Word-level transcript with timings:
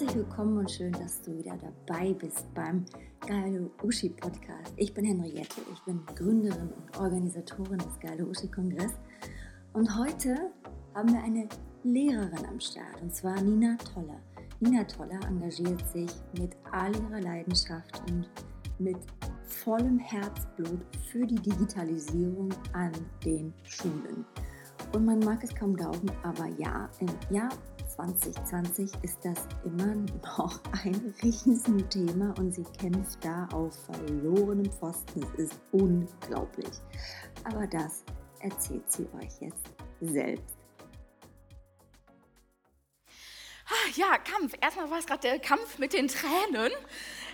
Herzlich 0.00 0.24
willkommen 0.24 0.56
und 0.56 0.70
schön, 0.70 0.92
dass 0.92 1.20
du 1.20 1.36
wieder 1.36 1.58
dabei 1.58 2.14
bist 2.14 2.46
beim 2.54 2.86
Geile 3.26 3.70
Uschi 3.82 4.08
Podcast. 4.08 4.72
Ich 4.76 4.94
bin 4.94 5.04
Henriette, 5.04 5.60
ich 5.70 5.80
bin 5.80 6.00
Gründerin 6.16 6.70
und 6.70 6.98
Organisatorin 6.98 7.76
des 7.76 8.00
Geile 8.00 8.24
Uschi 8.24 8.48
Kongress 8.48 8.92
und 9.74 9.94
heute 9.98 10.52
haben 10.94 11.12
wir 11.12 11.22
eine 11.22 11.46
Lehrerin 11.84 12.46
am 12.46 12.58
Start 12.58 13.02
und 13.02 13.14
zwar 13.14 13.42
Nina 13.42 13.76
Toller. 13.92 14.18
Nina 14.60 14.84
Toller 14.84 15.20
engagiert 15.28 15.86
sich 15.90 16.10
mit 16.38 16.56
all 16.72 16.96
ihrer 16.96 17.20
Leidenschaft 17.20 18.00
und 18.08 18.26
mit 18.78 18.96
vollem 19.44 19.98
Herzblut 19.98 20.80
für 21.10 21.26
die 21.26 21.34
Digitalisierung 21.34 22.48
an 22.72 22.92
den 23.22 23.52
Schulen. 23.64 24.24
Und 24.94 25.04
man 25.04 25.18
mag 25.20 25.44
es 25.44 25.54
kaum 25.54 25.76
glauben, 25.76 26.10
aber 26.22 26.46
ja, 26.58 26.88
im 27.00 27.34
Jahr 27.34 27.50
2020 28.00 28.90
ist 29.02 29.18
das 29.22 29.46
immer 29.62 29.94
noch 29.94 30.58
ein 30.84 31.14
Riesenthema 31.22 32.32
und 32.38 32.52
sie 32.54 32.64
kämpft 32.78 33.22
da 33.22 33.46
auf 33.52 33.74
verlorenem 33.84 34.72
Pfosten. 34.72 35.22
Es 35.34 35.50
ist 35.50 35.60
unglaublich. 35.72 36.70
Aber 37.44 37.66
das 37.66 38.04
erzählt 38.38 38.90
sie 38.90 39.06
euch 39.20 39.40
jetzt 39.40 39.66
selbst. 40.00 40.56
Ah, 43.66 43.90
ja, 43.94 44.16
Kampf. 44.18 44.54
Erstmal 44.60 44.90
war 44.90 44.98
es 44.98 45.06
gerade 45.06 45.20
der 45.20 45.38
Kampf 45.38 45.78
mit 45.78 45.92
den 45.92 46.08
Tränen, 46.08 46.72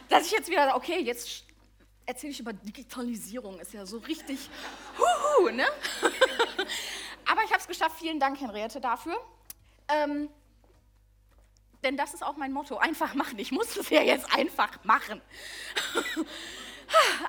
dass 0.08 0.26
ich 0.26 0.32
jetzt 0.32 0.50
wieder, 0.50 0.74
okay, 0.74 1.00
jetzt 1.00 1.44
erzähle 2.06 2.32
ich 2.32 2.40
über 2.40 2.52
Digitalisierung, 2.52 3.60
ist 3.60 3.72
ja 3.72 3.86
so 3.86 3.98
richtig, 3.98 4.50
huhu, 4.98 5.50
ne? 5.50 5.66
Aber 7.24 7.44
ich 7.44 7.50
habe 7.50 7.60
es 7.60 7.68
geschafft. 7.68 8.00
Vielen 8.00 8.18
Dank, 8.18 8.40
Henriette, 8.40 8.80
dafür. 8.80 9.16
Ähm, 9.88 10.28
denn 11.82 11.96
das 11.96 12.14
ist 12.14 12.22
auch 12.22 12.36
mein 12.36 12.52
Motto, 12.52 12.78
einfach 12.78 13.14
machen. 13.14 13.38
Ich 13.38 13.52
muss 13.52 13.76
es 13.76 13.90
ja 13.90 14.02
jetzt 14.02 14.32
einfach 14.34 14.84
machen. 14.84 15.20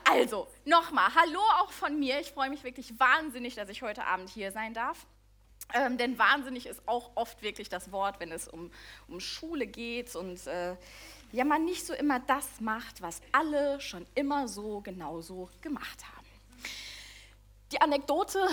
also, 0.10 0.48
nochmal, 0.66 1.14
hallo 1.16 1.42
auch 1.60 1.72
von 1.72 2.00
mir. 2.00 2.20
Ich 2.20 2.32
freue 2.32 2.50
mich 2.50 2.64
wirklich 2.64 3.00
wahnsinnig, 3.00 3.56
dass 3.56 3.70
ich 3.70 3.82
heute 3.82 4.06
Abend 4.06 4.30
hier 4.30 4.52
sein 4.52 4.74
darf. 4.74 5.06
Ähm, 5.74 5.98
denn 5.98 6.18
wahnsinnig 6.18 6.66
ist 6.66 6.82
auch 6.88 7.12
oft 7.16 7.42
wirklich 7.42 7.68
das 7.68 7.92
Wort, 7.92 8.20
wenn 8.20 8.32
es 8.32 8.48
um, 8.48 8.72
um 9.08 9.20
Schule 9.20 9.68
geht 9.68 10.16
und 10.16 10.48
äh, 10.48 10.76
ja, 11.34 11.44
man 11.44 11.66
nicht 11.66 11.86
so 11.86 11.94
immer 11.94 12.20
das 12.22 12.62
macht, 12.62 13.02
was 13.02 13.22
alle 13.34 13.82
schon 13.82 14.06
immer 14.16 14.48
so 14.48 14.80
genauso 14.80 15.50
gemacht 15.62 16.06
haben. 16.16 16.28
Die 17.74 17.82
Anekdote, 17.82 18.48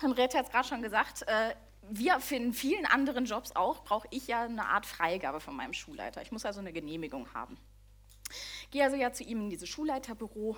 Henriette 0.00 0.38
hat 0.38 0.46
es 0.46 0.50
gerade 0.50 0.66
schon 0.66 0.82
gesagt, 0.82 1.22
äh, 1.28 1.54
wir 1.90 2.18
in 2.30 2.52
vielen 2.52 2.86
anderen 2.86 3.24
Jobs 3.24 3.52
auch, 3.54 3.84
brauche 3.84 4.08
ich 4.10 4.26
ja 4.26 4.42
eine 4.42 4.66
Art 4.66 4.86
Freigabe 4.86 5.40
von 5.40 5.56
meinem 5.56 5.72
Schulleiter. 5.72 6.22
Ich 6.22 6.32
muss 6.32 6.44
also 6.44 6.60
eine 6.60 6.72
Genehmigung 6.72 7.32
haben. 7.34 7.56
Gehe 8.70 8.84
also 8.84 8.96
ja 8.96 9.12
zu 9.12 9.22
ihm 9.22 9.42
in 9.42 9.50
dieses 9.50 9.68
Schulleiterbüro, 9.68 10.56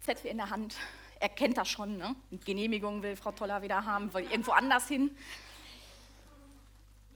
Zettel 0.00 0.30
in 0.30 0.36
der 0.36 0.50
Hand. 0.50 0.76
Er 1.18 1.28
kennt 1.28 1.56
das 1.56 1.68
schon, 1.68 1.96
ne? 1.96 2.14
Genehmigung 2.44 3.02
will 3.02 3.16
Frau 3.16 3.32
Toller 3.32 3.62
wieder 3.62 3.84
haben, 3.84 4.12
will 4.14 4.24
irgendwo 4.24 4.52
anders 4.52 4.86
hin. 4.86 5.16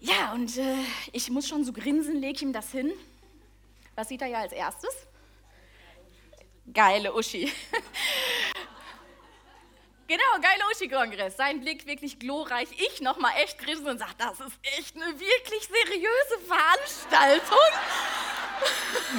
Ja, 0.00 0.33
und 0.33 0.56
äh, 0.56 0.77
ich 1.12 1.30
muss 1.30 1.46
schon 1.46 1.64
so 1.64 1.72
grinsen, 1.72 2.16
lege 2.16 2.44
ihm 2.44 2.52
das 2.52 2.72
hin. 2.72 2.91
Was 3.94 4.08
sieht 4.08 4.22
er 4.22 4.28
ja 4.28 4.38
als 4.41 4.52
erstes? 4.52 5.06
Geile 6.72 7.14
Uschi. 7.14 7.52
Genau, 10.11 10.42
geile 10.42 10.64
Uschi-Kongress. 10.72 11.36
Sein 11.36 11.61
Blick 11.61 11.86
wirklich 11.86 12.19
glorreich. 12.19 12.66
Ich 12.78 13.00
nochmal 13.00 13.30
echt 13.41 13.61
grinsen 13.61 13.86
und 13.86 13.98
sage, 14.00 14.11
das 14.19 14.41
ist 14.41 14.58
echt 14.77 14.97
eine 14.97 15.05
wirklich 15.20 15.69
seriöse 15.69 16.41
Veranstaltung. 16.48 17.56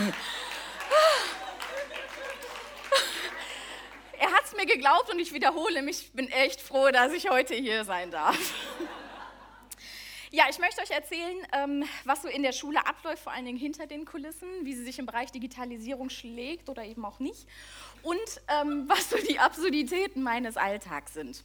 er 4.19 4.31
hat 4.33 4.43
es 4.43 4.53
mir 4.53 4.65
geglaubt 4.65 5.09
und 5.09 5.19
ich 5.19 5.31
wiederhole 5.31 5.81
mich. 5.81 6.01
Ich 6.01 6.11
bin 6.11 6.29
echt 6.29 6.59
froh, 6.59 6.89
dass 6.91 7.13
ich 7.13 7.29
heute 7.29 7.55
hier 7.55 7.85
sein 7.85 8.11
darf. 8.11 8.53
Ja, 10.33 10.45
ich 10.49 10.59
möchte 10.59 10.81
euch 10.81 10.91
erzählen, 10.91 11.45
ähm, 11.51 11.83
was 12.05 12.21
so 12.21 12.29
in 12.29 12.41
der 12.41 12.53
Schule 12.53 12.85
abläuft, 12.85 13.21
vor 13.21 13.33
allen 13.33 13.43
Dingen 13.43 13.57
hinter 13.57 13.85
den 13.85 14.05
Kulissen, 14.05 14.47
wie 14.63 14.73
sie 14.73 14.85
sich 14.85 14.97
im 14.97 15.05
Bereich 15.05 15.29
Digitalisierung 15.33 16.09
schlägt 16.09 16.69
oder 16.69 16.85
eben 16.85 17.03
auch 17.03 17.19
nicht 17.19 17.49
und 18.01 18.41
ähm, 18.47 18.85
was 18.87 19.09
so 19.09 19.17
die 19.17 19.39
Absurditäten 19.39 20.23
meines 20.23 20.55
Alltags 20.55 21.13
sind. 21.13 21.43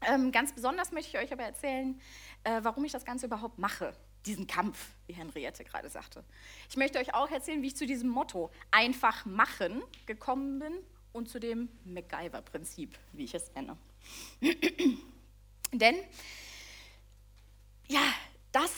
Ähm, 0.00 0.32
ganz 0.32 0.54
besonders 0.54 0.92
möchte 0.92 1.14
ich 1.14 1.22
euch 1.22 1.30
aber 1.30 1.42
erzählen, 1.42 2.00
äh, 2.44 2.60
warum 2.62 2.86
ich 2.86 2.92
das 2.92 3.04
Ganze 3.04 3.26
überhaupt 3.26 3.58
mache, 3.58 3.94
diesen 4.24 4.46
Kampf, 4.46 4.94
wie 5.06 5.12
Henriette 5.12 5.64
gerade 5.64 5.90
sagte. 5.90 6.24
Ich 6.70 6.78
möchte 6.78 6.98
euch 6.98 7.12
auch 7.12 7.30
erzählen, 7.30 7.60
wie 7.60 7.66
ich 7.66 7.76
zu 7.76 7.84
diesem 7.84 8.08
Motto 8.08 8.50
einfach 8.70 9.26
machen 9.26 9.82
gekommen 10.06 10.58
bin 10.58 10.72
und 11.12 11.28
zu 11.28 11.38
dem 11.38 11.68
MacGyver-Prinzip, 11.84 12.98
wie 13.12 13.24
ich 13.24 13.34
es 13.34 13.52
nenne. 13.54 13.76
Denn 15.72 15.96
ja, 17.88 18.02
das, 18.52 18.72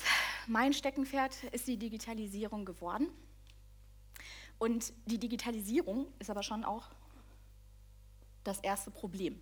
mein 0.47 0.73
Steckenpferd, 0.73 1.45
ist 1.53 1.67
die 1.67 1.77
Digitalisierung 1.77 2.65
geworden. 2.65 3.09
Und 4.59 4.93
die 5.07 5.19
Digitalisierung 5.19 6.07
ist 6.19 6.31
aber 6.31 6.43
schon 6.43 6.65
auch 6.65 6.89
das 8.45 8.61
erste 8.61 8.91
Problem, 8.91 9.41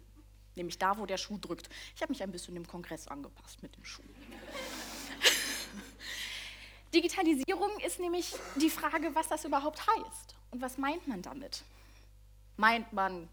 nämlich 0.56 0.78
da, 0.78 0.98
wo 0.98 1.06
der 1.06 1.16
Schuh 1.16 1.38
drückt. 1.38 1.70
Ich 1.94 2.02
habe 2.02 2.12
mich 2.12 2.22
ein 2.22 2.30
bisschen 2.30 2.54
dem 2.54 2.66
Kongress 2.66 3.08
angepasst 3.08 3.62
mit 3.62 3.74
dem 3.76 3.84
Schuh. 3.84 4.02
Digitalisierung 6.94 7.70
ist 7.84 7.98
nämlich 7.98 8.34
die 8.56 8.70
Frage, 8.70 9.14
was 9.14 9.28
das 9.28 9.44
überhaupt 9.44 9.86
heißt 9.86 10.34
und 10.50 10.60
was 10.60 10.76
meint 10.76 11.06
man 11.06 11.22
damit. 11.22 11.62
Meint 12.56 12.92
man, 12.92 13.28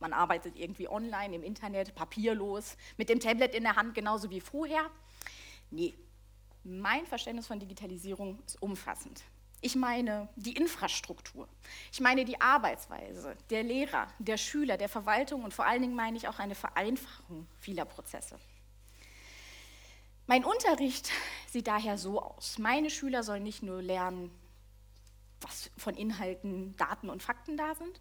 man 0.00 0.12
arbeitet 0.12 0.56
irgendwie 0.56 0.88
online, 0.88 1.34
im 1.34 1.42
Internet, 1.42 1.94
papierlos, 1.94 2.76
mit 2.96 3.08
dem 3.08 3.20
Tablet 3.20 3.54
in 3.54 3.62
der 3.62 3.76
Hand, 3.76 3.94
genauso 3.94 4.30
wie 4.30 4.40
vorher? 4.40 4.90
Nee, 5.70 5.94
mein 6.64 7.06
Verständnis 7.06 7.46
von 7.46 7.60
Digitalisierung 7.60 8.42
ist 8.46 8.60
umfassend. 8.60 9.22
Ich 9.60 9.74
meine 9.74 10.28
die 10.36 10.52
Infrastruktur. 10.52 11.48
Ich 11.92 12.00
meine 12.00 12.24
die 12.24 12.40
Arbeitsweise 12.40 13.36
der 13.50 13.62
Lehrer, 13.62 14.06
der 14.18 14.36
Schüler, 14.36 14.76
der 14.76 14.88
Verwaltung 14.88 15.44
und 15.44 15.54
vor 15.54 15.64
allen 15.64 15.82
Dingen 15.82 15.94
meine 15.94 16.16
ich 16.16 16.28
auch 16.28 16.38
eine 16.38 16.54
Vereinfachung 16.54 17.46
vieler 17.58 17.84
Prozesse. 17.84 18.38
Mein 20.26 20.44
Unterricht 20.44 21.10
sieht 21.48 21.68
daher 21.68 21.98
so 21.98 22.20
aus. 22.20 22.58
Meine 22.58 22.90
Schüler 22.90 23.22
sollen 23.22 23.44
nicht 23.44 23.62
nur 23.62 23.80
lernen, 23.80 24.30
was 25.40 25.70
von 25.76 25.94
Inhalten, 25.94 26.76
Daten 26.76 27.08
und 27.08 27.22
Fakten 27.22 27.56
da 27.56 27.74
sind, 27.74 28.00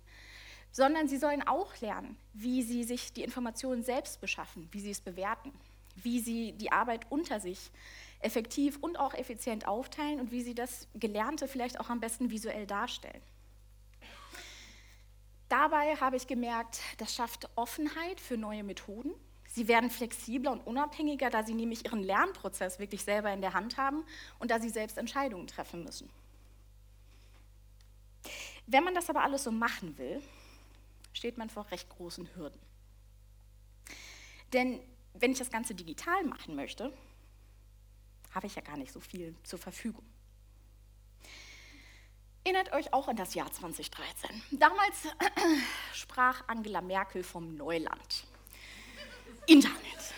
sondern 0.71 1.07
sie 1.07 1.17
sollen 1.17 1.47
auch 1.47 1.79
lernen, 1.81 2.17
wie 2.33 2.63
sie 2.63 2.83
sich 2.83 3.13
die 3.13 3.23
Informationen 3.23 3.83
selbst 3.83 4.19
beschaffen, 4.19 4.67
wie 4.71 4.81
sie 4.81 4.91
es 4.91 5.01
bewerten, 5.01 5.53
wie 5.95 6.19
sie 6.19 6.53
die 6.53 6.71
Arbeit 6.71 7.09
unter 7.09 7.39
sich 7.39 7.71
effektiv 8.19 8.77
und 8.81 8.97
auch 8.97 9.13
effizient 9.13 9.67
aufteilen 9.67 10.19
und 10.19 10.31
wie 10.31 10.41
sie 10.41 10.55
das 10.55 10.87
Gelernte 10.95 11.47
vielleicht 11.47 11.79
auch 11.79 11.89
am 11.89 11.99
besten 11.99 12.31
visuell 12.31 12.65
darstellen. 12.65 13.21
Dabei 15.49 15.95
habe 15.97 16.15
ich 16.15 16.25
gemerkt, 16.25 16.81
das 16.97 17.13
schafft 17.13 17.49
Offenheit 17.55 18.19
für 18.19 18.35
neue 18.35 18.63
Methoden. 18.63 19.13
Sie 19.47 19.67
werden 19.67 19.89
flexibler 19.89 20.51
und 20.51 20.65
unabhängiger, 20.65 21.29
da 21.29 21.43
sie 21.43 21.53
nämlich 21.53 21.85
ihren 21.85 22.01
Lernprozess 22.01 22.79
wirklich 22.79 23.03
selber 23.03 23.31
in 23.31 23.41
der 23.41 23.53
Hand 23.53 23.77
haben 23.77 24.03
und 24.39 24.51
da 24.51 24.59
sie 24.59 24.69
selbst 24.69 24.97
Entscheidungen 24.97 25.47
treffen 25.47 25.83
müssen. 25.83 26.09
Wenn 28.67 28.83
man 28.83 28.95
das 28.95 29.09
aber 29.09 29.23
alles 29.23 29.43
so 29.43 29.51
machen 29.51 29.97
will, 29.97 30.21
steht 31.13 31.37
man 31.37 31.49
vor 31.49 31.69
recht 31.69 31.87
großen 31.89 32.35
Hürden. 32.35 32.59
Denn 34.51 34.79
wenn 35.19 35.31
ich 35.31 35.39
das 35.39 35.49
Ganze 35.49 35.75
digital 35.75 36.23
machen 36.23 36.55
möchte, 36.55 36.91
habe 38.33 38.47
ich 38.47 38.55
ja 38.55 38.61
gar 38.61 38.77
nicht 38.77 38.91
so 38.91 38.99
viel 38.99 39.35
zur 39.43 39.59
Verfügung. 39.59 40.05
Erinnert 42.43 42.73
euch 42.73 42.93
auch 42.93 43.07
an 43.07 43.15
das 43.15 43.33
Jahr 43.33 43.51
2013. 43.51 44.29
Damals 44.51 45.07
sprach 45.93 46.43
Angela 46.47 46.81
Merkel 46.81 47.23
vom 47.23 47.55
Neuland. 47.55 48.25
Internet. 49.47 50.13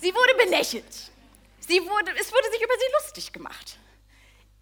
Sie 0.00 0.14
wurde 0.14 0.34
belächelt. 0.44 1.10
Sie 1.60 1.80
wurde, 1.80 2.12
es 2.18 2.32
wurde 2.32 2.50
sich 2.52 2.62
über 2.62 2.74
sie 2.74 2.92
lustig 3.02 3.32
gemacht. 3.32 3.78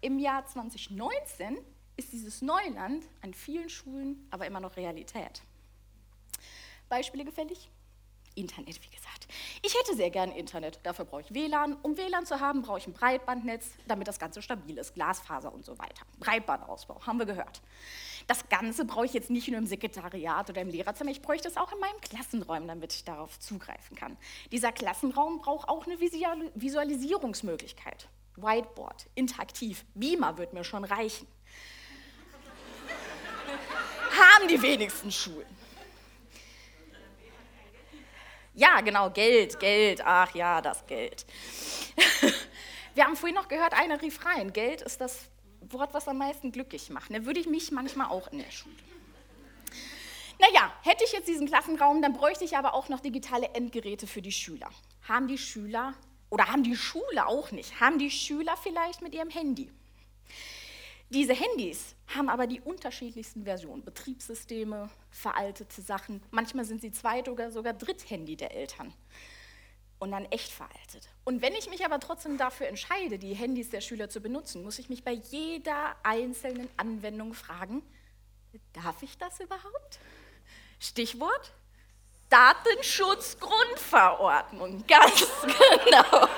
Im 0.01 0.19
Jahr 0.19 0.45
2019 0.45 1.63
ist 1.95 2.11
dieses 2.11 2.41
Neuland 2.41 3.05
an 3.21 3.33
vielen 3.33 3.69
Schulen 3.69 4.27
aber 4.31 4.47
immer 4.47 4.59
noch 4.59 4.75
Realität. 4.75 5.41
Beispiele 6.89 7.23
gefällig? 7.23 7.69
Internet, 8.35 8.81
wie 8.83 8.95
gesagt. 8.95 9.27
Ich 9.61 9.75
hätte 9.75 9.95
sehr 9.95 10.09
gern 10.09 10.31
Internet. 10.31 10.79
Dafür 10.83 11.05
brauche 11.05 11.21
ich 11.21 11.33
WLAN. 11.33 11.77
Um 11.81 11.97
WLAN 11.97 12.25
zu 12.25 12.39
haben, 12.39 12.61
brauche 12.61 12.79
ich 12.79 12.87
ein 12.87 12.93
Breitbandnetz, 12.93 13.71
damit 13.87 14.07
das 14.07 14.19
Ganze 14.19 14.41
stabil 14.41 14.77
ist. 14.77 14.93
Glasfaser 14.93 15.53
und 15.53 15.65
so 15.65 15.77
weiter. 15.77 16.03
Breitbandausbau, 16.19 17.01
haben 17.05 17.19
wir 17.19 17.25
gehört. 17.25 17.61
Das 18.27 18.47
Ganze 18.49 18.85
brauche 18.85 19.05
ich 19.05 19.13
jetzt 19.13 19.29
nicht 19.29 19.47
nur 19.47 19.57
im 19.57 19.65
Sekretariat 19.65 20.49
oder 20.49 20.61
im 20.61 20.69
Lehrerzimmer, 20.69 21.11
ich 21.11 21.21
bräuchte 21.21 21.47
es 21.47 21.57
auch 21.57 21.71
in 21.71 21.79
meinem 21.79 21.99
Klassenraum, 22.01 22.67
damit 22.67 22.93
ich 22.93 23.03
darauf 23.03 23.39
zugreifen 23.39 23.95
kann. 23.95 24.17
Dieser 24.51 24.71
Klassenraum 24.71 25.39
braucht 25.39 25.67
auch 25.67 25.87
eine 25.87 25.99
Visualisierungsmöglichkeit. 25.99 28.07
Whiteboard, 28.37 29.07
interaktiv, 29.15 29.83
Beamer 29.95 30.37
wird 30.37 30.53
mir 30.53 30.63
schon 30.63 30.83
reichen. 30.83 31.27
Haben 34.11 34.47
die 34.47 34.61
wenigsten 34.61 35.11
Schulen. 35.11 35.60
Ja, 38.53 38.81
genau, 38.81 39.09
Geld, 39.09 39.59
Geld, 39.59 40.01
ach 40.03 40.35
ja, 40.35 40.61
das 40.61 40.85
Geld. 40.85 41.25
Wir 42.95 43.05
haben 43.05 43.15
vorhin 43.15 43.35
noch 43.35 43.47
gehört, 43.47 43.73
einer 43.73 44.01
rief 44.01 44.25
rein, 44.25 44.51
Geld 44.51 44.81
ist 44.81 44.99
das 44.99 45.29
Wort, 45.61 45.93
was 45.93 46.07
am 46.07 46.17
meisten 46.17 46.51
glücklich 46.51 46.89
macht. 46.89 47.09
Da 47.09 47.19
ne, 47.19 47.25
würde 47.25 47.39
ich 47.39 47.47
mich 47.47 47.71
manchmal 47.71 48.09
auch 48.09 48.27
in 48.31 48.39
der 48.39 48.51
Schule. 48.51 48.75
Naja, 50.39 50.73
hätte 50.81 51.03
ich 51.05 51.13
jetzt 51.13 51.27
diesen 51.27 51.47
Klassenraum, 51.47 52.01
dann 52.01 52.13
bräuchte 52.13 52.43
ich 52.43 52.57
aber 52.57 52.73
auch 52.73 52.89
noch 52.89 52.99
digitale 52.99 53.49
Endgeräte 53.53 54.07
für 54.07 54.21
die 54.21 54.31
Schüler. 54.31 54.69
Haben 55.07 55.27
die 55.27 55.37
Schüler, 55.37 55.93
oder 56.29 56.47
haben 56.47 56.63
die 56.63 56.75
Schule 56.75 57.27
auch 57.27 57.51
nicht, 57.51 57.79
haben 57.79 57.99
die 57.99 58.11
Schüler 58.11 58.57
vielleicht 58.57 59.01
mit 59.01 59.13
ihrem 59.13 59.29
Handy? 59.29 59.71
Diese 61.11 61.33
Handys 61.33 61.95
haben 62.15 62.29
aber 62.29 62.47
die 62.47 62.61
unterschiedlichsten 62.61 63.43
Versionen, 63.43 63.83
Betriebssysteme, 63.83 64.89
veraltete 65.09 65.81
Sachen. 65.81 66.23
Manchmal 66.31 66.63
sind 66.63 66.79
sie 66.81 66.93
Zweit- 66.93 67.27
oder 67.27 67.51
sogar 67.51 67.73
Dritthandy 67.73 68.37
der 68.37 68.55
Eltern 68.55 68.93
und 69.99 70.11
dann 70.11 70.23
echt 70.31 70.53
veraltet. 70.53 71.09
Und 71.25 71.41
wenn 71.41 71.53
ich 71.53 71.69
mich 71.69 71.83
aber 71.83 71.99
trotzdem 71.99 72.37
dafür 72.37 72.69
entscheide, 72.69 73.19
die 73.19 73.33
Handys 73.33 73.69
der 73.69 73.81
Schüler 73.81 74.09
zu 74.09 74.21
benutzen, 74.21 74.63
muss 74.63 74.79
ich 74.79 74.87
mich 74.87 75.03
bei 75.03 75.11
jeder 75.11 75.97
einzelnen 76.03 76.69
Anwendung 76.77 77.33
fragen, 77.33 77.83
darf 78.71 79.03
ich 79.03 79.17
das 79.17 79.41
überhaupt? 79.41 79.99
Stichwort 80.79 81.51
Datenschutzgrundverordnung, 82.29 84.85
ganz 84.87 85.27
genau. 85.83 86.29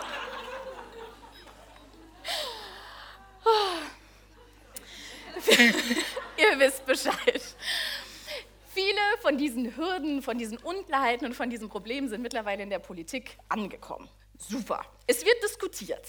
Ihr 6.37 6.59
wisst 6.59 6.85
Bescheid. 6.85 7.43
Viele 8.73 9.01
von 9.21 9.37
diesen 9.37 9.75
Hürden, 9.75 10.21
von 10.21 10.37
diesen 10.37 10.57
Unklarheiten 10.57 11.27
und 11.27 11.33
von 11.35 11.49
diesen 11.49 11.69
Problemen 11.69 12.09
sind 12.09 12.21
mittlerweile 12.21 12.63
in 12.63 12.69
der 12.69 12.79
Politik 12.79 13.37
angekommen. 13.49 14.09
Super. 14.37 14.85
Es 15.05 15.23
wird 15.23 15.43
diskutiert. 15.43 16.07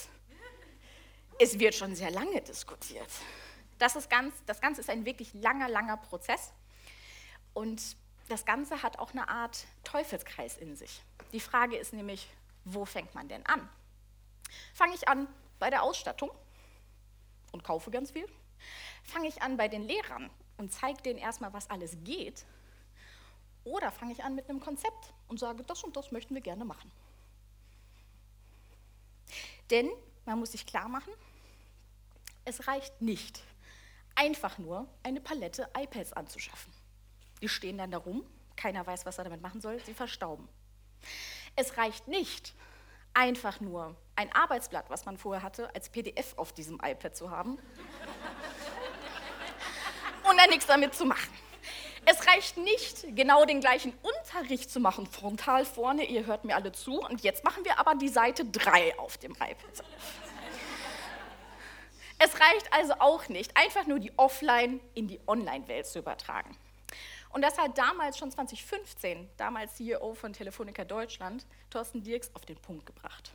Es 1.39 1.59
wird 1.59 1.75
schon 1.75 1.95
sehr 1.95 2.11
lange 2.11 2.41
diskutiert. 2.41 3.09
Das, 3.77 3.95
ist 3.95 4.09
ganz, 4.09 4.33
das 4.45 4.61
Ganze 4.61 4.81
ist 4.81 4.89
ein 4.89 5.05
wirklich 5.05 5.33
langer, 5.33 5.69
langer 5.69 5.97
Prozess. 5.97 6.53
Und 7.53 7.81
das 8.29 8.45
Ganze 8.45 8.81
hat 8.81 8.99
auch 8.99 9.11
eine 9.11 9.27
Art 9.29 9.65
Teufelskreis 9.83 10.57
in 10.57 10.75
sich. 10.75 11.01
Die 11.33 11.39
Frage 11.39 11.77
ist 11.77 11.93
nämlich, 11.93 12.27
wo 12.63 12.85
fängt 12.85 13.13
man 13.13 13.27
denn 13.27 13.45
an? 13.45 13.69
Fange 14.73 14.95
ich 14.95 15.07
an 15.07 15.27
bei 15.59 15.69
der 15.69 15.83
Ausstattung 15.83 16.31
und 17.51 17.63
kaufe 17.63 17.91
ganz 17.91 18.11
viel? 18.11 18.27
Fange 19.05 19.27
ich 19.27 19.41
an 19.41 19.55
bei 19.57 19.67
den 19.67 19.83
Lehrern 19.83 20.29
und 20.57 20.73
zeige 20.73 21.01
denen 21.01 21.19
erstmal, 21.19 21.53
was 21.53 21.69
alles 21.69 21.97
geht? 22.03 22.45
Oder 23.63 23.91
fange 23.91 24.11
ich 24.13 24.23
an 24.23 24.35
mit 24.35 24.49
einem 24.49 24.59
Konzept 24.59 25.13
und 25.27 25.39
sage, 25.39 25.63
das 25.63 25.83
und 25.83 25.95
das 25.95 26.11
möchten 26.11 26.33
wir 26.33 26.41
gerne 26.41 26.65
machen? 26.65 26.91
Denn 29.69 29.89
man 30.25 30.39
muss 30.39 30.51
sich 30.51 30.65
klar 30.65 30.87
machen, 30.87 31.13
es 32.45 32.67
reicht 32.67 33.01
nicht, 33.01 33.41
einfach 34.13 34.57
nur 34.57 34.87
eine 35.03 35.19
Palette 35.19 35.69
iPads 35.75 36.13
anzuschaffen. 36.13 36.71
Die 37.41 37.49
stehen 37.49 37.77
dann 37.77 37.91
da 37.91 37.97
rum, 37.97 38.23
keiner 38.55 38.85
weiß, 38.85 39.05
was 39.05 39.17
er 39.17 39.23
damit 39.23 39.41
machen 39.41 39.61
soll, 39.61 39.79
sie 39.83 39.93
verstauben. 39.93 40.47
Es 41.55 41.77
reicht 41.77 42.07
nicht, 42.07 42.53
einfach 43.13 43.59
nur 43.59 43.95
ein 44.15 44.31
Arbeitsblatt, 44.33 44.89
was 44.89 45.05
man 45.05 45.17
vorher 45.17 45.43
hatte, 45.43 45.73
als 45.73 45.89
PDF 45.89 46.37
auf 46.37 46.53
diesem 46.53 46.79
iPad 46.83 47.15
zu 47.15 47.31
haben 47.31 47.57
dann 50.37 50.49
nichts 50.49 50.65
damit 50.65 50.93
zu 50.95 51.05
machen. 51.05 51.31
Es 52.07 52.27
reicht 52.27 52.57
nicht, 52.57 53.15
genau 53.15 53.45
den 53.45 53.61
gleichen 53.61 53.91
Unterricht 54.03 54.69
zu 54.69 54.79
machen, 54.79 55.07
frontal 55.07 55.65
vorne, 55.65 56.05
ihr 56.05 56.27
hört 56.27 56.45
mir 56.45 56.55
alle 56.55 56.71
zu, 56.71 56.99
und 56.99 57.21
jetzt 57.21 57.43
machen 57.43 57.65
wir 57.65 57.79
aber 57.79 57.95
die 57.95 58.09
Seite 58.09 58.45
3 58.45 58.99
auf 58.99 59.17
dem 59.17 59.31
iPad. 59.31 59.83
Es 62.19 62.39
reicht 62.39 62.71
also 62.71 62.93
auch 62.99 63.27
nicht, 63.27 63.57
einfach 63.57 63.87
nur 63.87 63.99
die 63.99 64.11
Offline 64.17 64.79
in 64.93 65.07
die 65.07 65.19
Online-Welt 65.27 65.87
zu 65.87 65.99
übertragen. 65.99 66.55
Und 67.31 67.41
das 67.41 67.57
hat 67.57 67.77
damals 67.77 68.17
schon 68.17 68.31
2015, 68.31 69.27
damals 69.35 69.75
CEO 69.75 70.13
von 70.13 70.31
Telefonica 70.31 70.85
Deutschland, 70.85 71.45
Thorsten 71.69 72.03
Dirks, 72.03 72.31
auf 72.33 72.45
den 72.45 72.55
Punkt 72.55 72.85
gebracht. 72.85 73.34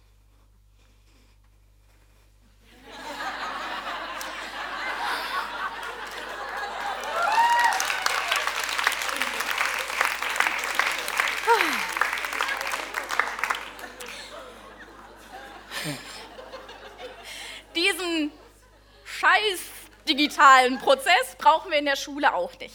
Diesen 17.75 18.32
scheiß 19.05 19.61
digitalen 20.09 20.79
Prozess 20.79 21.37
brauchen 21.38 21.71
wir 21.71 21.79
in 21.79 21.85
der 21.85 21.97
Schule 21.97 22.35
auch 22.35 22.59
nicht. 22.59 22.75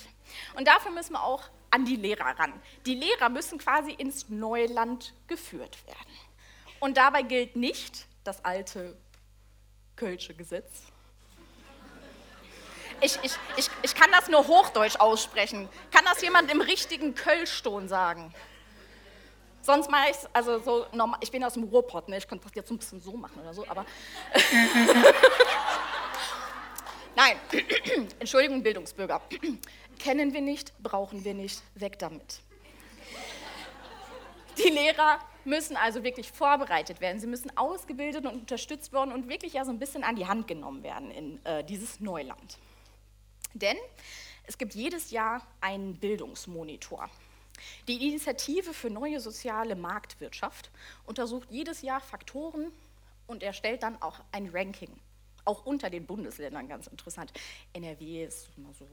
Und 0.56 0.68
dafür 0.68 0.92
müssen 0.92 1.14
wir 1.14 1.24
auch 1.24 1.44
an 1.72 1.86
die 1.86 1.96
Lehrer 1.96 2.38
ran. 2.40 2.54
Die 2.86 2.96
Lehrer 2.96 3.30
müssen 3.30 3.58
quasi 3.58 3.92
ins 3.92 4.30
Neuland 4.30 5.14
geführt 5.28 5.78
werden. 5.86 6.14
Und 6.80 6.98
dabei 6.98 7.24
gilt 7.24 7.56
nicht 7.56 8.06
das 8.24 8.44
alte 8.46 8.98
Kölsche 9.96 10.34
Gesetz. 10.34 10.84
Ich, 13.02 13.20
ich, 13.24 13.34
ich, 13.58 13.70
ich 13.82 13.96
kann 13.96 14.10
das 14.12 14.30
nur 14.30 14.48
Hochdeutsch 14.48 14.96
aussprechen. 14.98 15.68
Kann 15.92 16.06
das 16.06 16.22
jemand 16.22 16.50
im 16.52 16.62
richtigen 16.62 17.14
Kölschton 17.14 17.90
sagen? 17.90 18.34
Sonst 19.66 19.90
mache 19.90 20.12
ich 20.12 20.16
es, 20.16 20.30
also 20.32 20.60
so 20.60 20.86
normal, 20.92 21.18
ich 21.24 21.32
bin 21.32 21.44
aus 21.44 21.54
dem 21.54 21.64
Ruhrpott, 21.64 22.08
ne? 22.08 22.20
ich 22.20 22.28
könnte 22.28 22.44
das 22.44 22.54
jetzt 22.54 22.70
ein 22.70 22.78
bisschen 22.78 23.02
so 23.02 23.18
machen 23.18 23.42
oder 23.42 23.52
so, 23.52 23.68
aber. 23.68 23.84
Nein, 27.16 27.38
Entschuldigung, 28.20 28.62
Bildungsbürger. 28.62 29.22
Kennen 30.00 30.34
wir 30.34 30.42
nicht, 30.42 30.72
brauchen 30.84 31.26
wir 31.26 31.34
nicht, 31.34 31.64
weg 31.74 31.98
damit. 31.98 32.42
Die 34.60 34.70
Lehrer 34.70 35.18
müssen 35.46 35.78
also 35.78 36.04
wirklich 36.04 36.32
vorbereitet 36.32 37.02
werden. 37.02 37.20
Sie 37.20 37.26
müssen 37.26 37.58
ausgebildet 37.58 38.24
und 38.28 38.34
unterstützt 38.34 38.94
werden 38.94 39.12
und 39.12 39.30
wirklich 39.30 39.54
ja 39.54 39.66
so 39.66 39.72
ein 39.72 39.80
bisschen 39.80 40.04
an 40.04 40.16
die 40.16 40.28
Hand 40.28 40.48
genommen 40.48 40.84
werden 40.84 41.10
in 41.10 41.44
äh, 41.44 41.64
dieses 41.64 42.00
Neuland. 42.00 42.60
Denn 43.56 43.78
es 44.46 44.60
gibt 44.60 44.76
jedes 44.76 45.10
Jahr 45.10 45.42
einen 45.60 45.96
Bildungsmonitor. 45.96 47.10
Die 47.88 48.08
Initiative 48.08 48.74
für 48.74 48.90
neue 48.90 49.20
soziale 49.20 49.76
Marktwirtschaft 49.76 50.70
untersucht 51.06 51.48
jedes 51.52 51.82
Jahr 51.82 52.02
Faktoren 52.02 52.72
und 53.28 53.44
erstellt 53.44 53.84
dann 53.84 54.02
auch 54.02 54.20
ein 54.32 54.50
Ranking. 54.54 55.00
Auch 55.46 55.66
unter 55.66 55.90
den 55.90 56.06
Bundesländern 56.06 56.68
ganz 56.68 56.88
interessant. 56.88 57.32
NRW 57.74 58.26
ist 58.26 58.50
immer 58.58 58.74
so. 58.74 58.88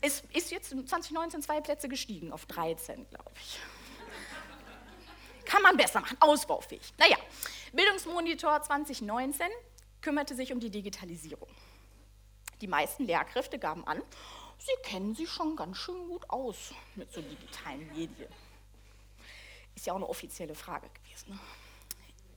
Es 0.00 0.22
ist 0.32 0.50
jetzt 0.50 0.70
2019 0.70 1.42
zwei 1.42 1.60
Plätze 1.60 1.88
gestiegen 1.88 2.32
auf 2.32 2.46
13, 2.46 3.08
glaube 3.08 3.32
ich. 3.40 3.58
Kann 5.44 5.62
man 5.62 5.76
besser 5.76 6.00
machen, 6.00 6.16
ausbaufähig. 6.20 6.92
Naja, 6.98 7.16
Bildungsmonitor 7.72 8.62
2019 8.62 9.46
kümmerte 10.00 10.34
sich 10.34 10.52
um 10.52 10.60
die 10.60 10.70
Digitalisierung. 10.70 11.48
Die 12.60 12.66
meisten 12.66 13.04
Lehrkräfte 13.04 13.58
gaben 13.58 13.86
an, 13.86 14.02
Sie 14.58 14.72
kennen 14.82 15.14
sich 15.14 15.30
schon 15.30 15.56
ganz 15.56 15.76
schön 15.78 16.08
gut 16.08 16.28
aus 16.28 16.72
mit 16.96 17.12
so 17.12 17.22
digitalen 17.22 17.86
Medien. 17.88 18.28
Ist 19.74 19.86
ja 19.86 19.92
auch 19.92 19.96
eine 19.96 20.08
offizielle 20.08 20.54
Frage 20.54 20.88
gewesen. 20.90 21.30
Ne? 21.30 21.38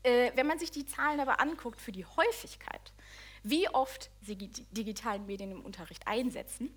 Äh, 0.04 0.32
wenn 0.36 0.48
man 0.48 0.60
sich 0.60 0.72
die 0.72 0.86
Zahlen 0.86 1.20
aber 1.20 1.40
anguckt 1.40 1.82
für 1.82 1.92
die 1.92 2.06
Häufigkeit, 2.06 2.94
wie 3.44 3.68
oft 3.70 4.10
Sie 4.22 4.36
die 4.36 4.50
digitalen 4.72 5.26
Medien 5.26 5.52
im 5.52 5.66
Unterricht 5.66 6.08
einsetzen, 6.08 6.76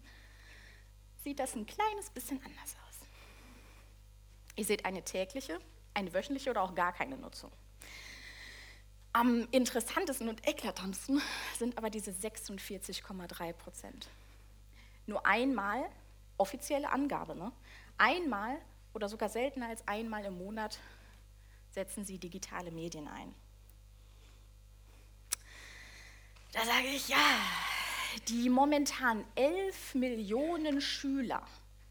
sieht 1.22 1.38
das 1.38 1.54
ein 1.54 1.66
kleines 1.66 2.10
bisschen 2.10 2.38
anders 2.42 2.76
aus. 2.86 2.98
Ihr 4.56 4.64
seht 4.64 4.84
eine 4.84 5.02
tägliche, 5.02 5.58
eine 5.92 6.12
wöchentliche 6.12 6.50
oder 6.50 6.62
auch 6.62 6.74
gar 6.74 6.92
keine 6.92 7.16
Nutzung. 7.16 7.52
Am 9.12 9.46
interessantesten 9.50 10.28
und 10.28 10.46
eklatantesten 10.46 11.20
sind 11.58 11.78
aber 11.78 11.90
diese 11.90 12.10
46,3 12.10 13.52
Prozent 13.52 14.08
nur 15.06 15.24
einmal, 15.26 15.84
offizielle 16.36 16.90
Angabe, 16.90 17.34
ne? 17.34 17.52
einmal 17.98 18.58
oder 18.92 19.08
sogar 19.08 19.28
seltener 19.28 19.68
als 19.68 19.86
einmal 19.86 20.24
im 20.24 20.38
Monat 20.38 20.78
setzen 21.70 22.04
sie 22.04 22.18
digitale 22.18 22.70
Medien 22.70 23.08
ein. 23.08 23.34
Da 26.52 26.64
sage 26.64 26.86
ich, 26.86 27.08
ja, 27.08 27.16
die 28.28 28.48
momentan 28.48 29.24
11 29.34 29.96
Millionen 29.96 30.80
Schüler, 30.80 31.42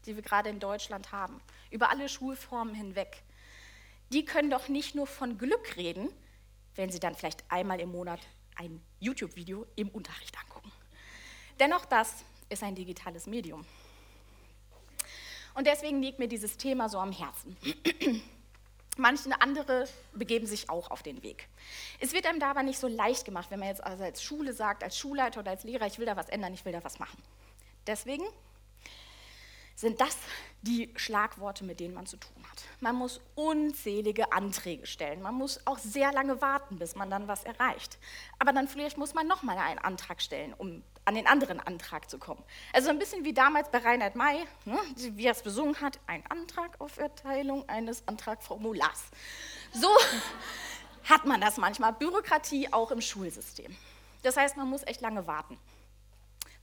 die 0.06 0.16
wir 0.16 0.22
gerade 0.22 0.48
in 0.48 0.58
Deutschland 0.58 1.12
haben, 1.12 1.40
über 1.70 1.90
alle 1.90 2.08
Schulformen 2.08 2.74
hinweg, 2.74 3.22
die 4.10 4.24
können 4.24 4.50
doch 4.50 4.68
nicht 4.68 4.94
nur 4.94 5.06
von 5.06 5.36
Glück 5.36 5.76
reden, 5.76 6.08
wenn 6.76 6.90
sie 6.90 7.00
dann 7.00 7.14
vielleicht 7.14 7.44
einmal 7.50 7.80
im 7.80 7.90
Monat 7.92 8.20
ein 8.56 8.80
YouTube-Video 9.00 9.66
im 9.76 9.88
Unterricht 9.88 10.38
angucken. 10.38 10.72
Dennoch, 11.60 11.84
das 11.84 12.24
ist 12.48 12.62
ein 12.62 12.74
digitales 12.74 13.26
Medium. 13.26 13.64
Und 15.54 15.66
deswegen 15.66 16.02
liegt 16.02 16.18
mir 16.18 16.28
dieses 16.28 16.56
Thema 16.56 16.88
so 16.88 16.98
am 16.98 17.12
Herzen. 17.12 17.56
Manche 18.96 19.30
andere 19.40 19.88
begeben 20.12 20.46
sich 20.46 20.70
auch 20.70 20.90
auf 20.90 21.02
den 21.02 21.22
Weg. 21.22 21.48
Es 21.98 22.12
wird 22.12 22.26
einem 22.26 22.38
da 22.38 22.50
aber 22.50 22.62
nicht 22.62 22.78
so 22.78 22.86
leicht 22.86 23.24
gemacht, 23.24 23.50
wenn 23.50 23.58
man 23.58 23.68
jetzt 23.68 23.82
also 23.82 24.04
als 24.04 24.22
Schule 24.22 24.52
sagt, 24.52 24.84
als 24.84 24.96
Schulleiter 24.96 25.40
oder 25.40 25.50
als 25.50 25.64
Lehrer, 25.64 25.86
ich 25.86 25.98
will 25.98 26.06
da 26.06 26.16
was 26.16 26.28
ändern, 26.28 26.54
ich 26.54 26.64
will 26.64 26.72
da 26.72 26.84
was 26.84 26.98
machen. 26.98 27.20
Deswegen 27.86 28.24
sind 29.74 30.00
das 30.00 30.16
die 30.62 30.92
Schlagworte, 30.94 31.64
mit 31.64 31.80
denen 31.80 31.94
man 31.94 32.06
zu 32.06 32.16
tun 32.16 32.42
hat. 32.50 32.62
Man 32.80 32.94
muss 32.94 33.20
unzählige 33.34 34.32
Anträge 34.32 34.86
stellen. 34.86 35.20
Man 35.22 35.34
muss 35.34 35.60
auch 35.66 35.78
sehr 35.78 36.12
lange 36.12 36.40
warten, 36.40 36.78
bis 36.78 36.94
man 36.94 37.10
dann 37.10 37.26
was 37.26 37.44
erreicht. 37.44 37.98
Aber 38.38 38.52
dann 38.52 38.68
vielleicht 38.68 38.96
muss 38.96 39.14
man 39.14 39.26
nochmal 39.26 39.58
einen 39.58 39.80
Antrag 39.80 40.22
stellen, 40.22 40.54
um 40.54 40.82
an 41.04 41.14
den 41.14 41.26
anderen 41.26 41.60
Antrag 41.60 42.08
zu 42.08 42.18
kommen. 42.18 42.42
Also 42.72 42.90
ein 42.90 42.98
bisschen 42.98 43.24
wie 43.24 43.34
damals 43.34 43.70
bei 43.70 43.78
Reinhard 43.78 44.16
May, 44.16 44.44
ne, 44.64 44.78
wie 44.96 45.26
er 45.26 45.32
es 45.32 45.42
besungen 45.42 45.80
hat, 45.80 45.98
ein 46.06 46.24
Antrag 46.28 46.80
auf 46.80 46.98
Erteilung 46.98 47.68
eines 47.68 48.06
Antragformulars. 48.08 49.04
So 49.72 49.88
hat 51.04 51.26
man 51.26 51.40
das 51.40 51.56
manchmal. 51.56 51.92
Bürokratie 51.92 52.72
auch 52.72 52.90
im 52.90 53.00
Schulsystem. 53.00 53.76
Das 54.22 54.36
heißt, 54.36 54.56
man 54.56 54.68
muss 54.68 54.86
echt 54.86 55.02
lange 55.02 55.26
warten. 55.26 55.58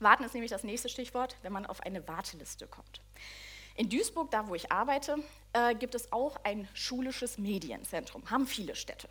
Warten 0.00 0.24
ist 0.24 0.34
nämlich 0.34 0.50
das 0.50 0.64
nächste 0.64 0.88
Stichwort, 0.88 1.36
wenn 1.42 1.52
man 1.52 1.64
auf 1.64 1.80
eine 1.80 2.06
Warteliste 2.08 2.66
kommt. 2.66 3.00
In 3.76 3.88
Duisburg, 3.88 4.30
da 4.30 4.48
wo 4.48 4.54
ich 4.54 4.70
arbeite, 4.70 5.16
äh, 5.52 5.74
gibt 5.74 5.94
es 5.94 6.12
auch 6.12 6.36
ein 6.44 6.68
schulisches 6.74 7.38
Medienzentrum. 7.38 8.28
Haben 8.30 8.46
viele 8.46 8.74
Städte. 8.74 9.08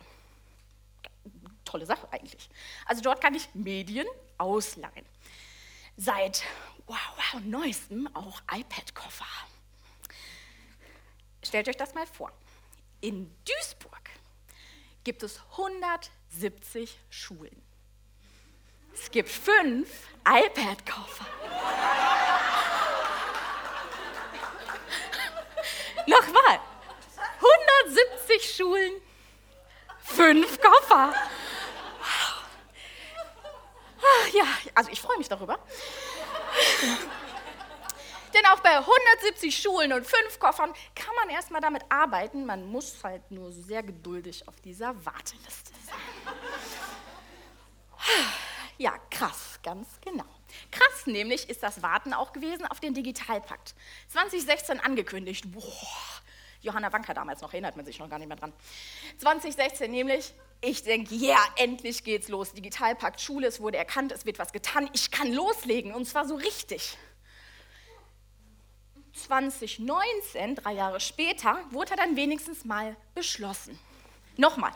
Tolle 1.64 1.86
Sache 1.86 2.06
eigentlich. 2.12 2.48
Also 2.86 3.02
dort 3.02 3.20
kann 3.20 3.34
ich 3.34 3.48
Medien 3.54 4.06
ausleihen. 4.42 5.06
Seit, 5.96 6.42
wow, 6.86 6.98
wow, 7.16 7.40
neuestem 7.44 8.08
auch 8.14 8.40
iPad-Koffer. 8.52 9.26
Stellt 11.44 11.68
euch 11.68 11.76
das 11.76 11.94
mal 11.94 12.06
vor. 12.06 12.32
In 13.00 13.34
Duisburg 13.44 14.10
gibt 15.04 15.22
es 15.22 15.40
170 15.52 16.98
Schulen. 17.10 17.62
Es 18.94 19.10
gibt 19.10 19.28
fünf 19.28 20.08
iPad-Koffer. 20.24 21.26
Nochmal. 26.06 26.60
170 27.42 28.56
Schulen, 28.56 28.92
fünf 30.00 30.60
Koffer. 30.60 31.14
Ja, 34.34 34.44
also 34.74 34.90
ich 34.90 35.00
freue 35.00 35.18
mich 35.18 35.28
darüber. 35.28 35.58
Denn 38.34 38.46
auch 38.46 38.60
bei 38.60 38.78
170 38.78 39.54
Schulen 39.56 39.92
und 39.92 40.06
fünf 40.06 40.38
Koffern 40.38 40.72
kann 40.94 41.14
man 41.20 41.28
erstmal 41.28 41.60
damit 41.60 41.82
arbeiten. 41.90 42.46
Man 42.46 42.66
muss 42.66 43.02
halt 43.02 43.30
nur 43.30 43.52
sehr 43.52 43.82
geduldig 43.82 44.48
auf 44.48 44.60
dieser 44.60 44.94
Warteliste 45.04 45.72
sein. 45.86 46.34
Ja, 48.78 48.94
krass, 49.10 49.60
ganz 49.62 49.88
genau. 50.00 50.24
Krass 50.70 51.06
nämlich 51.06 51.48
ist 51.48 51.62
das 51.62 51.82
Warten 51.82 52.12
auch 52.12 52.32
gewesen 52.32 52.66
auf 52.66 52.80
den 52.80 52.94
Digitalpakt. 52.94 53.74
2016 54.08 54.80
angekündigt. 54.80 55.52
Boah, 55.52 55.62
Johanna 56.62 56.92
Wanker 56.92 57.14
damals 57.14 57.40
noch, 57.42 57.52
erinnert 57.52 57.76
man 57.76 57.84
sich 57.84 57.98
noch 57.98 58.08
gar 58.08 58.18
nicht 58.18 58.28
mehr 58.28 58.36
dran. 58.36 58.52
2016 59.18 59.90
nämlich, 59.90 60.32
ich 60.62 60.84
denke, 60.84 61.14
ja, 61.16 61.34
yeah, 61.34 61.44
endlich 61.56 62.04
geht's 62.04 62.28
los. 62.28 62.52
Digitalpakt, 62.52 63.20
Schule, 63.20 63.48
es 63.48 63.60
wurde 63.60 63.78
erkannt, 63.78 64.12
es 64.12 64.24
wird 64.24 64.38
was 64.38 64.52
getan. 64.52 64.88
Ich 64.94 65.10
kann 65.10 65.32
loslegen 65.32 65.92
und 65.92 66.06
zwar 66.06 66.26
so 66.26 66.36
richtig. 66.36 66.96
2019, 69.14 70.54
drei 70.54 70.72
Jahre 70.72 71.00
später, 71.00 71.58
wurde 71.70 71.96
dann 71.96 72.16
wenigstens 72.16 72.64
mal 72.64 72.96
beschlossen. 73.14 73.78
Nochmal. 74.36 74.72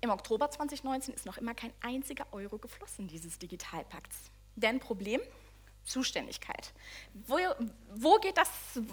Im 0.00 0.10
Oktober 0.10 0.50
2019 0.50 1.14
ist 1.14 1.24
noch 1.24 1.38
immer 1.38 1.54
kein 1.54 1.72
einziger 1.80 2.26
Euro 2.32 2.58
geflossen 2.58 3.06
dieses 3.08 3.38
Digitalpakts. 3.38 4.30
Denn 4.56 4.80
Problem? 4.80 5.20
Zuständigkeit. 5.86 6.72
Wo, 7.26 7.38
wo, 7.94 8.18
geht 8.18 8.36
das, 8.36 8.50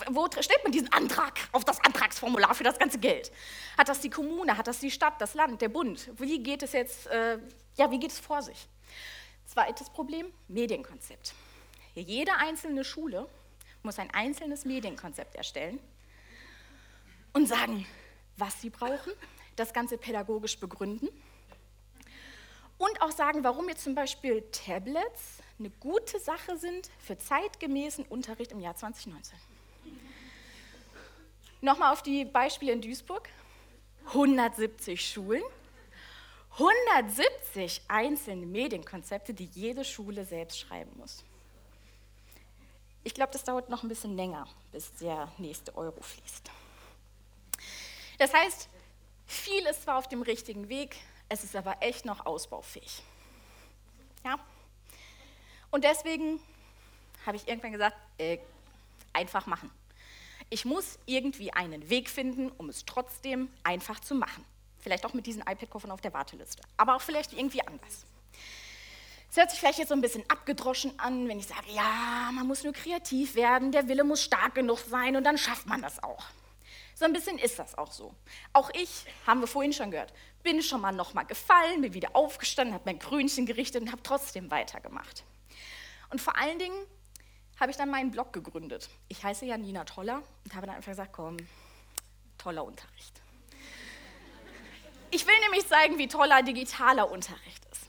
wo 0.10 0.28
stellt 0.40 0.64
man 0.64 0.72
diesen 0.72 0.92
Antrag 0.94 1.40
auf 1.52 1.66
das 1.66 1.84
Antragsformular 1.84 2.54
für 2.56 2.64
das 2.64 2.80
ganze 2.80 3.00
Geld? 3.00 3.32
Hat 3.78 3.90
das 3.90 4.00
die 4.00 4.10
Kommune, 4.10 4.58
hat 4.58 4.68
das 4.68 4.80
die 4.80 4.92
Stadt, 4.92 5.20
das 5.20 5.34
Land, 5.34 5.62
der 5.62 5.70
Bund? 5.70 6.10
Wie 6.18 6.42
geht 6.42 6.64
es 6.64 6.74
jetzt, 6.74 7.08
äh, 7.08 7.40
ja, 7.76 7.92
wie 7.92 8.00
geht 8.00 8.12
es 8.12 8.20
vor 8.20 8.42
sich? 8.42 8.68
Zweites 9.46 9.90
Problem, 9.90 10.32
Medienkonzept. 10.48 11.34
Jede 11.96 12.34
einzelne 12.36 12.84
Schule 12.84 13.28
muss 13.82 14.00
ein 14.00 14.10
einzelnes 14.12 14.64
Medienkonzept 14.64 15.36
erstellen 15.36 15.80
und 17.34 17.48
sagen, 17.48 17.86
was 18.38 18.62
sie 18.62 18.70
brauchen, 18.70 19.14
das 19.56 19.74
Ganze 19.74 19.98
pädagogisch 19.98 20.60
begründen 20.60 21.10
und 22.78 23.02
auch 23.02 23.12
sagen, 23.12 23.44
warum 23.44 23.70
jetzt 23.70 23.84
zum 23.84 23.96
Beispiel 23.96 24.42
Tablets 24.52 25.43
eine 25.60 25.70
gute 25.70 26.20
Sache 26.20 26.58
sind 26.58 26.90
für 27.00 27.18
zeitgemäßen 27.18 28.06
Unterricht 28.06 28.52
im 28.52 28.60
Jahr 28.60 28.76
2019. 28.76 29.38
Nochmal 31.62 31.94
auf 31.94 32.02
die 32.02 32.26
Beispiele 32.26 32.74
in 32.74 32.82
Duisburg. 32.82 33.30
170 34.08 35.00
Schulen, 35.12 35.44
170 36.52 37.82
einzelne 37.88 38.46
Medienkonzepte, 38.46 39.34
die 39.34 39.46
jede 39.46 39.86
Schule 39.86 40.26
selbst 40.26 40.60
schreiben 40.60 40.92
muss. 40.98 41.24
Ich 43.04 43.14
glaube, 43.14 43.32
das 43.32 43.44
dauert 43.44 43.70
noch 43.70 43.84
ein 43.84 43.90
bisschen 43.90 44.16
länger, 44.16 44.48
bis 44.72 44.94
der 44.96 45.32
nächste 45.38 45.76
Euro 45.76 46.02
fließt. 46.02 46.52
Das 48.20 48.34
heißt, 48.34 48.70
viel 49.26 49.66
ist 49.66 49.84
zwar 49.84 49.98
auf 49.98 50.08
dem 50.08 50.22
richtigen 50.22 50.70
Weg, 50.70 50.96
es 51.28 51.44
ist 51.44 51.56
aber 51.56 51.78
echt 51.82 52.06
noch 52.06 52.26
ausbaufähig. 52.26 53.02
Ja? 54.24 54.38
Und 55.74 55.84
deswegen 55.84 56.40
habe 57.26 57.36
ich 57.36 57.48
irgendwann 57.48 57.72
gesagt, 57.72 57.98
äh, 58.20 58.38
einfach 59.12 59.48
machen. 59.48 59.72
Ich 60.52 60.66
muss 60.66 61.00
irgendwie 61.08 61.52
einen 61.52 61.90
Weg 61.90 62.12
finden, 62.12 62.52
um 62.60 62.70
es 62.70 62.86
trotzdem 62.86 63.50
einfach 63.64 64.00
zu 64.00 64.14
machen. 64.14 64.46
Vielleicht 64.82 65.04
auch 65.04 65.16
mit 65.16 65.26
diesen 65.26 65.42
iPad-Koffern 65.42 65.90
auf 65.90 66.00
der 66.00 66.14
Warteliste, 66.14 66.62
aber 66.78 66.96
auch 66.96 67.02
vielleicht 67.02 67.34
irgendwie 67.34 67.66
anders. 67.66 68.06
Es 69.32 69.38
hört 69.38 69.50
sich 69.50 69.60
vielleicht 69.60 69.80
jetzt 69.80 69.88
so 69.88 69.96
ein 69.96 70.02
bisschen 70.02 70.24
abgedroschen 70.30 70.94
an, 71.00 71.28
wenn 71.28 71.40
ich 71.40 71.48
sage, 71.48 71.72
ja, 71.74 72.30
man 72.32 72.46
muss 72.46 72.64
nur 72.64 72.74
kreativ 72.74 73.34
werden, 73.34 73.72
der 73.72 73.88
Wille 73.88 74.04
muss 74.04 74.22
stark 74.22 74.54
genug 74.54 74.78
sein 74.78 75.16
und 75.16 75.24
dann 75.24 75.40
schafft 75.40 75.66
man 75.66 75.82
das 75.82 76.04
auch. 76.04 76.24
So 76.94 77.06
ein 77.06 77.14
bisschen 77.14 77.40
ist 77.40 77.58
das 77.58 77.76
auch 77.80 77.92
so. 77.92 78.14
Auch 78.52 78.70
ich, 78.76 79.06
haben 79.26 79.40
wir 79.40 79.48
vorhin 79.48 79.74
schon 79.74 79.90
gehört, 79.90 80.14
bin 80.44 80.62
schon 80.62 80.82
mal 80.82 80.92
nochmal 80.92 81.26
gefallen, 81.26 81.82
bin 81.82 81.96
wieder 81.96 82.16
aufgestanden, 82.16 82.76
habe 82.76 82.84
mein 82.86 83.00
Krönchen 83.00 83.48
gerichtet 83.48 83.82
und 83.82 83.92
habe 83.92 84.04
trotzdem 84.04 84.52
weitergemacht. 84.52 85.24
Und 86.14 86.22
vor 86.22 86.38
allen 86.38 86.60
Dingen 86.60 86.78
habe 87.60 87.72
ich 87.72 87.78
dann 87.78 87.90
meinen 87.90 88.12
Blog 88.12 88.34
gegründet. 88.34 88.88
Ich 89.08 89.24
heiße 89.24 89.46
Janina 89.46 89.84
Toller 89.84 90.22
und 90.46 90.54
habe 90.54 90.68
dann 90.68 90.76
einfach 90.76 90.92
gesagt, 90.92 91.12
komm, 91.12 91.38
toller 92.38 92.64
Unterricht. 92.64 93.20
Ich 95.10 95.26
will 95.26 95.34
nämlich 95.42 95.68
zeigen, 95.68 95.98
wie 95.98 96.08
toller 96.08 96.44
digitaler 96.44 97.10
Unterricht 97.10 97.66
ist. 97.72 97.88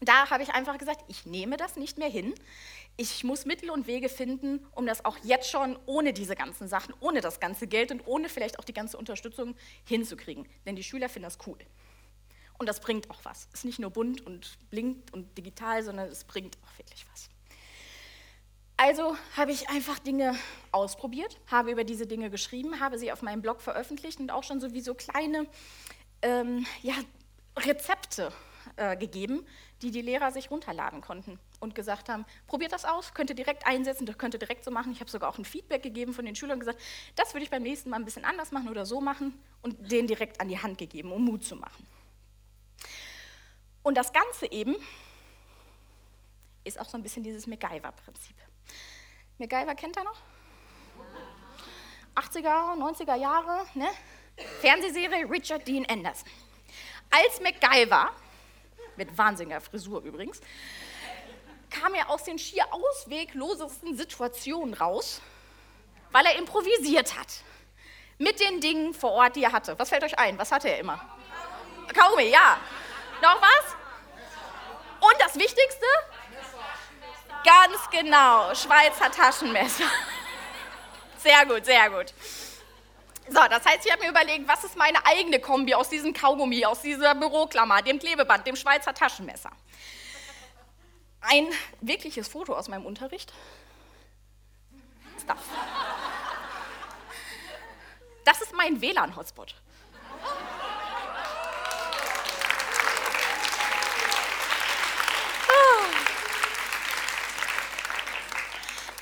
Da 0.00 0.28
habe 0.30 0.42
ich 0.42 0.50
einfach 0.50 0.78
gesagt, 0.78 1.04
ich 1.06 1.26
nehme 1.26 1.56
das 1.56 1.76
nicht 1.76 1.96
mehr 1.96 2.10
hin 2.10 2.34
ich 3.00 3.22
muss 3.22 3.46
Mittel 3.46 3.70
und 3.70 3.86
Wege 3.86 4.08
finden, 4.08 4.66
um 4.72 4.84
das 4.84 5.04
auch 5.04 5.16
jetzt 5.22 5.48
schon 5.48 5.78
ohne 5.86 6.12
diese 6.12 6.34
ganzen 6.34 6.66
Sachen, 6.66 6.92
ohne 6.98 7.20
das 7.20 7.38
ganze 7.38 7.68
Geld 7.68 7.92
und 7.92 8.04
ohne 8.06 8.28
vielleicht 8.28 8.58
auch 8.58 8.64
die 8.64 8.74
ganze 8.74 8.98
Unterstützung 8.98 9.54
hinzukriegen. 9.84 10.48
Denn 10.66 10.74
die 10.74 10.82
Schüler 10.82 11.08
finden 11.08 11.28
das 11.28 11.38
cool. 11.46 11.58
Und 12.58 12.68
das 12.68 12.80
bringt 12.80 13.08
auch 13.10 13.20
was. 13.24 13.48
Es 13.52 13.60
ist 13.60 13.64
nicht 13.64 13.78
nur 13.78 13.90
bunt 13.90 14.26
und 14.26 14.58
blinkt 14.70 15.12
und 15.12 15.38
digital, 15.38 15.82
sondern 15.82 16.08
es 16.08 16.24
bringt 16.24 16.58
auch 16.64 16.78
wirklich 16.78 17.06
was. 17.12 17.30
Also 18.76 19.16
habe 19.36 19.50
ich 19.50 19.68
einfach 19.70 19.98
Dinge 19.98 20.36
ausprobiert, 20.70 21.36
habe 21.48 21.72
über 21.72 21.82
diese 21.82 22.06
Dinge 22.06 22.30
geschrieben, 22.30 22.78
habe 22.78 22.96
sie 22.96 23.10
auf 23.10 23.22
meinem 23.22 23.42
Blog 23.42 23.60
veröffentlicht 23.60 24.20
und 24.20 24.30
auch 24.30 24.44
schon 24.44 24.60
sowieso 24.60 24.94
kleine 24.94 25.46
ähm, 26.22 26.64
ja, 26.82 26.94
Rezepte 27.56 28.32
äh, 28.76 28.96
gegeben, 28.96 29.44
die 29.82 29.90
die 29.90 30.00
Lehrer 30.00 30.30
sich 30.30 30.50
runterladen 30.50 31.00
konnten 31.00 31.40
und 31.58 31.74
gesagt 31.74 32.08
haben, 32.08 32.24
probiert 32.46 32.72
das 32.72 32.84
aus, 32.84 33.14
könnt 33.14 33.30
ihr 33.30 33.36
direkt 33.36 33.66
einsetzen, 33.66 34.06
könnt 34.16 34.34
ihr 34.34 34.40
direkt 34.40 34.64
so 34.64 34.70
machen. 34.70 34.92
Ich 34.92 35.00
habe 35.00 35.10
sogar 35.10 35.28
auch 35.28 35.38
ein 35.38 35.44
Feedback 35.44 35.82
gegeben 35.82 36.12
von 36.12 36.24
den 36.24 36.36
Schülern 36.36 36.60
gesagt, 36.60 36.80
das 37.16 37.34
würde 37.34 37.42
ich 37.44 37.50
beim 37.50 37.62
nächsten 37.62 37.90
Mal 37.90 37.96
ein 37.96 38.04
bisschen 38.04 38.24
anders 38.24 38.52
machen 38.52 38.68
oder 38.68 38.86
so 38.86 39.00
machen 39.00 39.34
und 39.62 39.90
denen 39.90 40.06
direkt 40.06 40.40
an 40.40 40.48
die 40.48 40.58
Hand 40.58 40.78
gegeben, 40.78 41.10
um 41.10 41.24
Mut 41.24 41.44
zu 41.44 41.56
machen. 41.56 41.84
Und 43.82 43.96
das 43.96 44.12
Ganze 44.12 44.50
eben 44.50 44.76
ist 46.64 46.78
auch 46.78 46.88
so 46.88 46.98
ein 46.98 47.02
bisschen 47.02 47.22
dieses 47.22 47.46
MacGyver-Prinzip. 47.46 48.36
MacGyver 49.38 49.74
kennt 49.74 49.96
ihr 49.96 50.04
noch? 50.04 50.20
80er, 52.14 52.76
90er 52.76 53.14
Jahre, 53.14 53.64
ne? 53.74 53.88
Fernsehserie 54.60 55.28
Richard 55.30 55.66
Dean 55.66 55.86
Anderson. 55.88 56.28
als 57.10 57.40
MacGyver, 57.40 58.10
mit 58.96 59.16
wahnsinniger 59.16 59.60
Frisur 59.60 60.02
übrigens, 60.02 60.40
kam 61.70 61.94
er 61.94 62.10
aus 62.10 62.24
den 62.24 62.38
schier 62.38 62.66
ausweglosesten 62.70 63.96
Situationen 63.96 64.74
raus, 64.74 65.20
weil 66.10 66.26
er 66.26 66.36
improvisiert 66.36 67.18
hat. 67.18 67.42
Mit 68.18 68.40
den 68.40 68.60
Dingen 68.60 68.94
vor 68.94 69.12
Ort, 69.12 69.36
die 69.36 69.44
er 69.44 69.52
hatte. 69.52 69.78
Was 69.78 69.90
fällt 69.90 70.02
euch 70.02 70.18
ein? 70.18 70.38
Was 70.38 70.50
hatte 70.50 70.68
er 70.68 70.78
immer? 70.78 71.00
Kaugummi, 71.94 72.30
ja. 72.30 72.58
Noch 73.22 73.40
was? 73.40 73.74
Und 75.00 75.14
das 75.20 75.34
Wichtigste? 75.34 75.86
Ganz 77.44 77.90
genau, 77.90 78.54
Schweizer 78.54 79.10
Taschenmesser. 79.10 79.84
Sehr 81.18 81.46
gut, 81.46 81.64
sehr 81.64 81.90
gut. 81.90 82.14
So, 83.28 83.40
das 83.50 83.64
heißt, 83.64 83.84
ich 83.84 83.92
habe 83.92 84.02
mir 84.04 84.10
überlegt, 84.10 84.46
was 84.48 84.64
ist 84.64 84.76
meine 84.76 85.04
eigene 85.04 85.40
Kombi 85.40 85.74
aus 85.74 85.88
diesem 85.88 86.14
Kaugummi, 86.14 86.64
aus 86.64 86.80
dieser 86.82 87.14
Büroklammer, 87.14 87.82
dem 87.82 87.98
Klebeband, 87.98 88.46
dem 88.46 88.54
Schweizer 88.54 88.94
Taschenmesser. 88.94 89.50
Ein 91.20 91.48
wirkliches 91.80 92.28
Foto 92.28 92.54
aus 92.54 92.68
meinem 92.68 92.86
Unterricht. 92.86 93.32
Das. 98.24 98.40
Ist 98.40 98.54
mein 98.54 98.80
WLAN-Hotspot. 98.80 99.56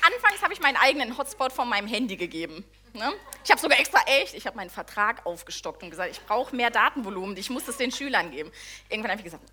Anfangs 0.07 0.41
habe 0.41 0.53
ich 0.53 0.61
meinen 0.61 0.77
eigenen 0.77 1.17
Hotspot 1.17 1.51
von 1.51 1.67
meinem 1.67 1.87
Handy 1.87 2.15
gegeben. 2.15 2.63
Ne? 2.93 3.11
Ich 3.43 3.51
habe 3.51 3.59
sogar 3.59 3.79
extra 3.79 3.99
echt, 4.05 4.33
ich 4.35 4.47
habe 4.47 4.55
meinen 4.55 4.69
Vertrag 4.69 5.25
aufgestockt 5.25 5.83
und 5.83 5.89
gesagt, 5.89 6.11
ich 6.11 6.21
brauche 6.25 6.55
mehr 6.55 6.69
Datenvolumen, 6.69 7.35
ich 7.35 7.49
muss 7.49 7.67
es 7.67 7.77
den 7.77 7.91
Schülern 7.91 8.31
geben. 8.31 8.51
Irgendwann 8.89 9.11
habe 9.11 9.19
ich 9.19 9.25
gesagt, 9.25 9.43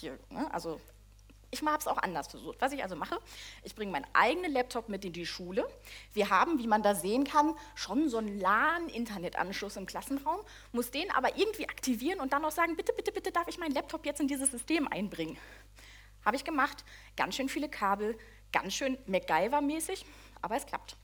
hier, 0.00 0.18
ne? 0.28 0.52
also 0.52 0.80
ich 1.50 1.62
habe 1.62 1.78
es 1.78 1.86
auch 1.86 1.98
anders 1.98 2.28
versucht. 2.28 2.60
Was 2.60 2.72
ich 2.72 2.82
also 2.82 2.96
mache, 2.96 3.18
ich 3.62 3.74
bringe 3.74 3.92
meinen 3.92 4.06
eigenen 4.12 4.52
Laptop 4.52 4.88
mit 4.88 5.04
in 5.04 5.12
die 5.12 5.24
Schule. 5.24 5.66
Wir 6.12 6.28
haben, 6.30 6.58
wie 6.58 6.66
man 6.66 6.82
da 6.82 6.94
sehen 6.94 7.24
kann, 7.24 7.54
schon 7.74 8.08
so 8.08 8.18
einen 8.18 8.38
LAN-Internetanschluss 8.38 9.76
im 9.76 9.86
Klassenraum, 9.86 10.40
muss 10.72 10.90
den 10.90 11.10
aber 11.12 11.36
irgendwie 11.38 11.68
aktivieren 11.68 12.20
und 12.20 12.32
dann 12.32 12.42
noch 12.42 12.50
sagen, 12.50 12.76
bitte, 12.76 12.92
bitte, 12.92 13.12
bitte 13.12 13.32
darf 13.32 13.48
ich 13.48 13.58
meinen 13.58 13.72
Laptop 13.72 14.04
jetzt 14.04 14.20
in 14.20 14.28
dieses 14.28 14.50
System 14.50 14.88
einbringen. 14.88 15.38
Habe 16.24 16.36
ich 16.36 16.44
gemacht, 16.44 16.84
ganz 17.16 17.36
schön 17.36 17.48
viele 17.48 17.68
Kabel, 17.68 18.18
ganz 18.54 18.72
schön 18.72 18.96
MacGyver-mäßig, 19.06 20.06
aber 20.40 20.56
es 20.56 20.64
klappt. 20.64 20.96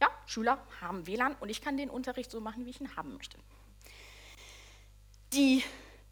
Ja, 0.00 0.08
Schüler 0.26 0.64
haben 0.80 1.06
WLAN 1.08 1.34
und 1.40 1.48
ich 1.48 1.60
kann 1.60 1.76
den 1.76 1.90
Unterricht 1.90 2.30
so 2.30 2.40
machen, 2.40 2.66
wie 2.66 2.70
ich 2.70 2.80
ihn 2.80 2.94
haben 2.94 3.14
möchte. 3.14 3.38
Die 5.32 5.64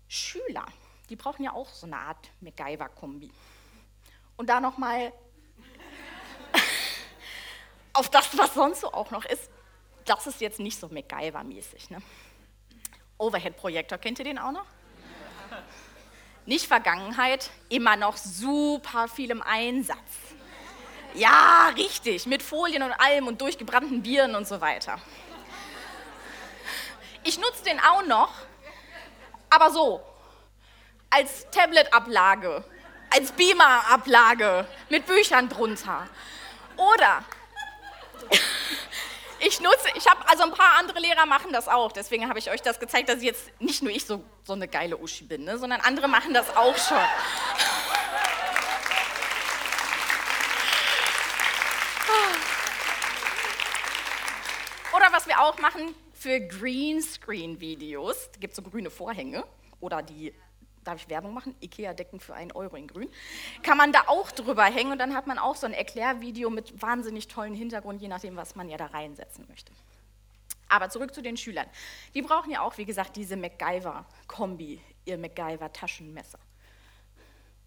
Schüler 0.09 0.67
die 1.11 1.17
brauchen 1.17 1.43
ja 1.43 1.53
auch 1.53 1.69
so 1.69 1.87
eine 1.87 1.97
Art 1.97 2.31
MacGyver-Kombi. 2.41 3.31
Und 4.37 4.49
da 4.49 4.61
nochmal 4.61 5.13
auf 7.93 8.09
das, 8.09 8.37
was 8.37 8.55
sonst 8.55 8.81
so 8.81 8.93
auch 8.93 9.11
noch 9.11 9.25
ist, 9.25 9.51
das 10.05 10.27
ist 10.27 10.41
jetzt 10.41 10.61
nicht 10.61 10.79
so 10.79 10.89
MacGyver-mäßig. 10.89 11.91
Ne? 11.91 12.03
Overhead-Projektor, 13.19 13.99
kennt 13.99 14.19
ihr 14.19 14.25
den 14.25 14.39
auch 14.39 14.53
noch? 14.53 14.67
Nicht 16.47 16.67
Vergangenheit, 16.67 17.51
immer 17.69 17.97
noch 17.97 18.17
super 18.17 19.09
viel 19.09 19.31
im 19.31 19.43
Einsatz. 19.43 19.99
Ja, 21.15 21.71
richtig, 21.77 22.27
mit 22.27 22.43
Folien 22.43 22.83
und 22.83 22.93
allem 22.93 23.29
und 23.29 23.41
durchgebrannten 23.41 24.03
Bieren 24.03 24.35
und 24.35 24.47
so 24.47 24.61
weiter. 24.61 25.01
Ich 27.23 27.39
nutze 27.39 27.65
den 27.65 27.81
auch 27.81 28.05
noch, 28.05 28.33
aber 29.49 29.71
so, 29.71 30.03
als 31.09 31.49
Tablet-Ablage, 31.51 32.65
als 33.11 33.33
Beamer-Ablage 33.33 34.67
mit 34.91 35.07
Büchern 35.07 35.49
drunter. 35.49 36.09
Oder 36.77 37.25
ich 39.55 39.61
nutze, 39.61 39.89
ich 39.95 40.07
habe, 40.09 40.29
also 40.29 40.43
ein 40.43 40.51
paar 40.51 40.79
andere 40.79 40.99
Lehrer 40.99 41.27
machen 41.27 41.53
das 41.53 41.69
auch, 41.69 41.93
deswegen 41.93 42.29
habe 42.29 42.41
ich 42.41 42.51
euch 42.51 42.61
das 42.61 42.81
gezeigt, 42.81 43.09
dass 43.09 43.23
jetzt 43.23 43.53
nicht 43.61 43.83
nur 43.83 43.93
ich 43.93 44.05
so, 44.05 44.25
so 44.43 44.53
eine 44.53 44.67
geile 44.67 44.97
Uschi 44.97 45.23
bin, 45.25 45.45
ne, 45.45 45.59
sondern 45.59 45.81
andere 45.83 46.09
machen 46.09 46.35
das 46.35 46.57
auch 46.57 46.77
schon. 46.77 46.99
Oder 54.97 55.13
was 55.13 55.29
wir 55.29 55.41
auch 55.41 55.59
machen 55.59 55.95
für 56.13 56.41
Greenscreen-Videos, 56.41 58.31
gibt 58.41 58.53
es 58.53 58.57
so 58.57 58.63
grüne 58.63 58.91
Vorhänge 58.91 59.45
oder 59.81 60.03
die 60.03 60.35
darf 60.85 61.01
ich 61.01 61.09
Werbung 61.09 61.35
machen? 61.35 61.55
Ikea-Decken 61.61 62.21
für 62.21 62.35
einen 62.35 62.53
Euro 62.53 62.77
in 62.77 62.87
grün. 62.87 63.09
Kann 63.63 63.77
man 63.77 63.93
da 63.93 64.05
auch 64.07 64.31
drüber 64.31 64.65
hängen 64.65 64.93
und 64.93 64.99
dann 64.99 65.15
hat 65.15 65.27
man 65.27 65.39
auch 65.39 65.57
so 65.57 65.67
ein 65.67 65.73
Erklärvideo 65.73 66.51
mit 66.51 66.81
wahnsinnig 66.81 67.29
tollen 67.29 67.55
Hintergrund, 67.55 68.01
je 68.01 68.09
nachdem, 68.09 68.37
was 68.37 68.55
man 68.55 68.69
ja 68.69 68.77
da 68.77 68.87
reinsetzen 68.87 69.47
möchte. 69.49 69.73
Aber 70.69 70.89
zurück 70.91 71.15
zu 71.15 71.23
den 71.23 71.37
Schülern. 71.37 71.67
Die 72.15 72.23
brauchen 72.23 72.51
ja 72.51 72.61
auch, 72.63 72.79
wie 72.79 72.85
gesagt, 72.85 73.17
diese 73.17 73.37
MacGyver-Kombi, 73.37 74.81
ihr 75.05 75.19
MacGyver-Taschenmesser. 75.19 76.39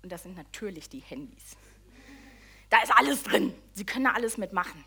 Und 0.03 0.11
das 0.11 0.23
sind 0.23 0.37
natürlich 0.37 0.89
die 0.89 0.99
Handys. 0.99 1.57
Da 2.69 2.81
ist 2.81 2.91
alles 2.95 3.23
drin. 3.23 3.53
Sie 3.73 3.85
können 3.85 4.05
da 4.05 4.11
alles 4.11 4.37
mitmachen. 4.37 4.83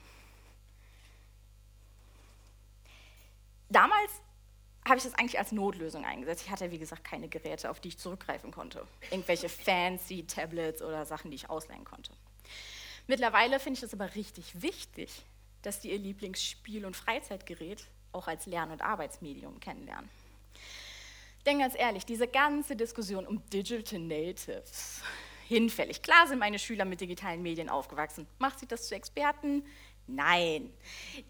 Damals 3.70 4.10
habe 4.90 4.98
ich 4.98 5.04
das 5.04 5.14
eigentlich 5.14 5.38
als 5.38 5.52
Notlösung 5.52 6.04
eingesetzt. 6.04 6.42
Ich 6.44 6.50
hatte, 6.50 6.70
wie 6.70 6.78
gesagt, 6.78 7.04
keine 7.04 7.28
Geräte, 7.28 7.70
auf 7.70 7.80
die 7.80 7.88
ich 7.88 7.98
zurückgreifen 7.98 8.50
konnte. 8.50 8.86
Irgendwelche 9.10 9.48
fancy 9.48 10.24
Tablets 10.26 10.82
oder 10.82 11.06
Sachen, 11.06 11.30
die 11.30 11.36
ich 11.36 11.48
ausleihen 11.48 11.84
konnte. 11.84 12.12
Mittlerweile 13.06 13.58
finde 13.58 13.78
ich 13.78 13.82
es 13.84 13.94
aber 13.94 14.14
richtig 14.14 14.60
wichtig, 14.62 15.24
dass 15.62 15.80
die 15.80 15.90
ihr 15.92 15.98
Lieblingsspiel- 15.98 16.84
und 16.84 16.96
Freizeitgerät 16.96 17.86
auch 18.12 18.28
als 18.28 18.46
Lern- 18.46 18.70
und 18.70 18.82
Arbeitsmedium 18.82 19.60
kennenlernen. 19.60 20.10
Denn 21.46 21.60
ganz 21.60 21.74
ehrlich, 21.78 22.04
diese 22.04 22.28
ganze 22.28 22.76
Diskussion 22.76 23.26
um 23.26 23.42
Digital 23.50 23.98
Natives, 23.98 25.02
hinfällig. 25.50 26.00
Klar 26.02 26.28
sind 26.28 26.38
meine 26.38 26.60
Schüler 26.60 26.84
mit 26.84 27.00
digitalen 27.00 27.42
Medien 27.42 27.68
aufgewachsen. 27.68 28.26
Macht 28.38 28.60
sie 28.60 28.66
das 28.66 28.86
zu 28.86 28.94
Experten? 28.94 29.64
Nein. 30.06 30.72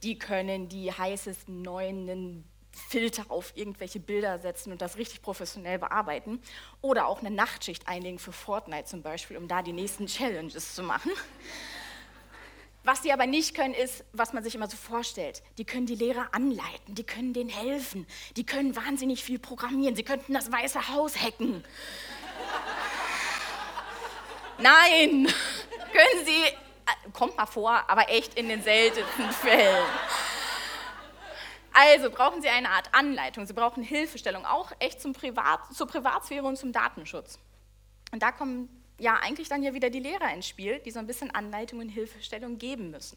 Die 0.03 0.18
können 0.18 0.68
die 0.68 0.92
heißesten 0.92 1.62
neuen 1.62 2.44
Filter 2.88 3.25
auf 3.29 3.53
irgendwelche 3.55 4.01
Bilder 4.01 4.38
setzen 4.38 4.73
und 4.73 4.83
das 4.83 4.97
richtig 4.97 5.23
professionell 5.23 5.79
bearbeiten. 5.79 6.40
Oder 6.81 7.07
auch 7.07 7.21
eine 7.21 7.31
Nachtschicht 7.31 7.87
einlegen 7.88 8.19
für 8.19 8.33
Fortnite 8.33 8.85
zum 8.85 9.03
Beispiel, 9.03 9.37
um 9.37 9.49
da 9.49 9.62
die 9.62 9.73
nächsten 9.73 10.07
Challenges 10.07 10.75
zu 10.75 10.83
machen. 10.83 11.12
Was 12.83 13.03
sie 13.03 13.12
aber 13.12 13.27
nicht 13.27 13.55
können, 13.55 13.75
ist, 13.75 14.05
was 14.12 14.33
man 14.33 14.43
sich 14.43 14.55
immer 14.55 14.69
so 14.69 14.77
vorstellt. 14.77 15.43
Die 15.59 15.64
können 15.64 15.85
die 15.85 15.95
Lehrer 15.95 16.29
anleiten, 16.33 16.95
die 16.95 17.05
können 17.05 17.35
denen 17.35 17.51
helfen, 17.51 18.07
die 18.37 18.47
können 18.47 18.75
wahnsinnig 18.75 19.23
viel 19.23 19.38
programmieren, 19.38 19.95
sie 19.95 20.03
könnten 20.03 20.33
das 20.33 20.51
Weiße 20.51 20.88
Haus 20.88 21.14
hacken. 21.21 21.62
Nein, 24.57 25.27
können 25.93 26.25
sie, 26.25 26.43
äh, 26.43 27.11
kommt 27.12 27.37
mal 27.37 27.47
vor, 27.47 27.85
aber 27.87 28.09
echt 28.09 28.35
in 28.35 28.49
den 28.49 28.62
seltensten 28.62 29.31
Fällen. 29.31 29.87
Also 31.73 32.11
brauchen 32.11 32.43
Sie 32.43 32.49
eine 32.49 32.69
Art 32.71 32.93
Anleitung, 32.93 33.47
Sie 33.47 33.53
brauchen 33.55 33.83
Hilfestellung, 33.83 34.45
auch 34.45 34.73
echt 34.81 35.01
zum 35.01 35.13
Privat, 35.13 35.75
zur 35.75 35.87
Privatsphäre 35.87 36.45
und 36.45 36.57
zum 36.57 36.73
Datenschutz. 36.73 37.39
Und 38.13 38.23
da 38.23 38.33
kommen 38.33 38.69
ja 38.99 39.17
eigentlich 39.23 39.49
dann 39.49 39.63
ja 39.63 39.73
wieder 39.73 39.91
die 39.91 40.01
Lehrer 40.01 40.33
ins 40.35 40.49
Spiel, 40.49 40.81
die 40.81 40.91
so 40.91 40.99
ein 40.99 41.07
bisschen 41.07 41.31
Anleitung 41.31 41.79
und 41.79 41.89
Hilfestellung 41.89 42.59
geben 42.59 42.91
müssen. 42.91 43.17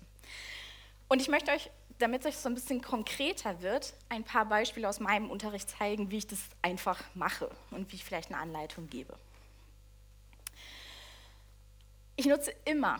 Und 1.08 1.22
ich 1.22 1.28
möchte 1.28 1.52
euch, 1.52 1.70
damit 2.00 2.26
es 2.26 2.42
so 2.42 2.50
ein 2.50 2.56
bisschen 2.56 2.82
konkreter 2.82 3.62
wird, 3.62 3.94
ein 4.10 4.24
paar 4.24 4.46
Beispiele 4.46 4.88
aus 4.88 5.00
meinem 5.00 5.30
Unterricht 5.30 5.70
zeigen, 5.70 6.10
wie 6.12 6.18
ich 6.18 6.28
das 6.28 6.40
einfach 6.62 7.04
mache 7.14 7.50
und 7.72 7.92
wie 7.92 7.96
ich 7.98 8.04
vielleicht 8.04 8.32
eine 8.32 8.40
Anleitung 8.40 8.90
gebe. 8.90 9.16
Ich 12.16 12.26
nutze 12.26 12.54
immer 12.66 13.00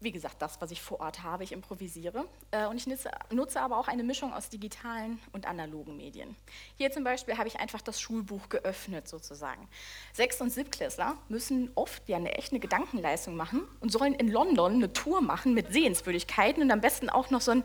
wie 0.00 0.12
gesagt, 0.12 0.40
das, 0.40 0.60
was 0.60 0.70
ich 0.70 0.80
vor 0.80 1.00
Ort 1.00 1.22
habe, 1.22 1.44
ich 1.44 1.52
improvisiere. 1.52 2.24
Äh, 2.50 2.66
und 2.66 2.76
ich 2.76 2.86
nutze, 2.86 3.60
aber 3.60 3.78
auch 3.78 3.86
eine 3.86 4.02
Mischung 4.02 4.32
aus 4.32 4.48
digitalen 4.48 5.20
und 5.32 5.46
analogen 5.46 5.96
Medien. 5.96 6.34
Hier 6.76 6.90
zum 6.90 7.04
Beispiel 7.04 7.36
habe 7.36 7.48
ich 7.48 7.60
einfach 7.60 7.82
das 7.82 8.00
Schulbuch 8.00 8.48
geöffnet, 8.48 9.08
sozusagen. 9.08 9.68
Sechst- 10.14 10.40
und 10.40 10.50
Siebtklässler 10.50 11.16
müssen 11.28 11.70
oft 11.74 12.08
ja 12.08 12.16
eine 12.16 12.32
echte 12.32 12.58
Gedankenleistung 12.58 13.36
machen 13.36 13.62
und 13.80 13.92
sollen 13.92 14.14
in 14.14 14.28
London 14.28 14.74
eine 14.74 14.92
Tour 14.92 15.20
machen 15.20 15.52
mit 15.52 15.70
Sehenswürdigkeiten 15.72 16.62
und 16.62 16.70
am 16.70 16.80
besten 16.80 17.10
auch 17.10 17.28
noch 17.28 17.42
so 17.42 17.52
ein, 17.52 17.64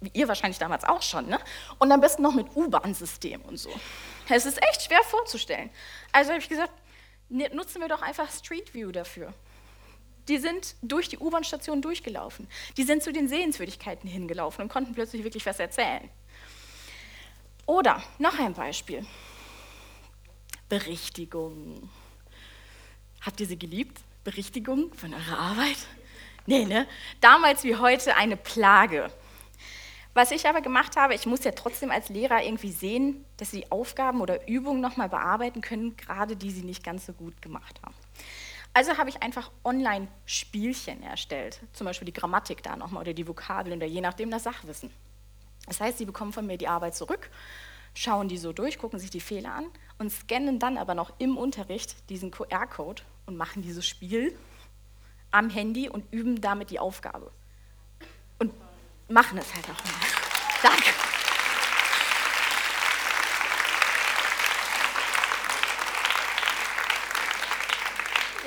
wie 0.00 0.10
ihr 0.14 0.26
wahrscheinlich 0.26 0.58
damals 0.58 0.84
auch 0.84 1.02
schon, 1.02 1.28
ne? 1.28 1.38
und 1.78 1.92
am 1.92 2.00
besten 2.00 2.22
noch 2.22 2.34
mit 2.34 2.54
U-Bahn-System 2.56 3.42
und 3.42 3.56
so. 3.56 3.70
Es 4.28 4.46
ist 4.46 4.60
echt 4.62 4.82
schwer 4.82 5.02
vorzustellen. 5.04 5.70
Also 6.12 6.30
habe 6.30 6.40
ich 6.40 6.48
gesagt, 6.48 6.72
nutzen 7.28 7.80
wir 7.80 7.88
doch 7.88 8.02
einfach 8.02 8.30
Street 8.30 8.74
View 8.74 8.90
dafür 8.90 9.32
die 10.28 10.38
sind 10.38 10.76
durch 10.82 11.08
die 11.08 11.18
U-Bahn-Station 11.18 11.82
durchgelaufen. 11.82 12.48
Die 12.76 12.84
sind 12.84 13.02
zu 13.02 13.12
den 13.12 13.28
Sehenswürdigkeiten 13.28 14.08
hingelaufen 14.08 14.62
und 14.62 14.68
konnten 14.68 14.94
plötzlich 14.94 15.24
wirklich 15.24 15.46
was 15.46 15.58
erzählen. 15.58 16.08
Oder 17.66 18.02
noch 18.18 18.38
ein 18.38 18.54
Beispiel. 18.54 19.06
Berichtigung. 20.68 21.90
Habt 23.20 23.40
ihr 23.40 23.46
sie 23.46 23.58
geliebt? 23.58 23.98
Berichtigung 24.24 24.92
von 24.94 25.14
eurer 25.14 25.38
Arbeit? 25.38 25.78
Nee, 26.46 26.64
ne? 26.64 26.86
Damals 27.20 27.64
wie 27.64 27.76
heute 27.76 28.16
eine 28.16 28.36
Plage. 28.36 29.10
Was 30.14 30.30
ich 30.30 30.48
aber 30.48 30.60
gemacht 30.60 30.96
habe, 30.96 31.14
ich 31.14 31.26
muss 31.26 31.44
ja 31.44 31.52
trotzdem 31.52 31.90
als 31.90 32.08
Lehrer 32.08 32.42
irgendwie 32.42 32.72
sehen, 32.72 33.24
dass 33.36 33.50
sie 33.50 33.70
Aufgaben 33.70 34.20
oder 34.20 34.48
Übungen 34.48 34.80
nochmal 34.80 35.08
bearbeiten 35.08 35.60
können, 35.60 35.96
gerade 35.96 36.36
die 36.36 36.50
sie 36.50 36.64
nicht 36.64 36.82
ganz 36.82 37.06
so 37.06 37.12
gut 37.12 37.40
gemacht 37.40 37.80
haben. 37.84 37.94
Also 38.78 38.96
habe 38.96 39.10
ich 39.10 39.24
einfach 39.24 39.50
Online-Spielchen 39.64 41.02
erstellt, 41.02 41.58
zum 41.72 41.84
Beispiel 41.84 42.06
die 42.06 42.12
Grammatik 42.12 42.62
da 42.62 42.76
nochmal 42.76 43.02
oder 43.02 43.12
die 43.12 43.26
Vokabeln 43.26 43.78
oder 43.78 43.88
je 43.88 44.00
nachdem 44.00 44.30
das 44.30 44.44
Sachwissen. 44.44 44.92
Das 45.66 45.80
heißt, 45.80 45.98
sie 45.98 46.04
bekommen 46.04 46.32
von 46.32 46.46
mir 46.46 46.58
die 46.58 46.68
Arbeit 46.68 46.94
zurück, 46.94 47.28
schauen 47.92 48.28
die 48.28 48.38
so 48.38 48.52
durch, 48.52 48.78
gucken 48.78 49.00
sich 49.00 49.10
die 49.10 49.18
Fehler 49.18 49.52
an 49.52 49.66
und 49.98 50.12
scannen 50.12 50.60
dann 50.60 50.78
aber 50.78 50.94
noch 50.94 51.12
im 51.18 51.36
Unterricht 51.36 52.08
diesen 52.08 52.30
QR-Code 52.30 53.02
und 53.26 53.36
machen 53.36 53.62
dieses 53.62 53.84
Spiel 53.84 54.38
am 55.32 55.50
Handy 55.50 55.88
und 55.88 56.04
üben 56.12 56.40
damit 56.40 56.70
die 56.70 56.78
Aufgabe. 56.78 57.32
Und 58.38 58.52
machen 59.08 59.38
es 59.38 59.52
halt 59.56 59.64
auch 59.64 59.84
mal. 59.84 59.92
Danke. 60.62 61.17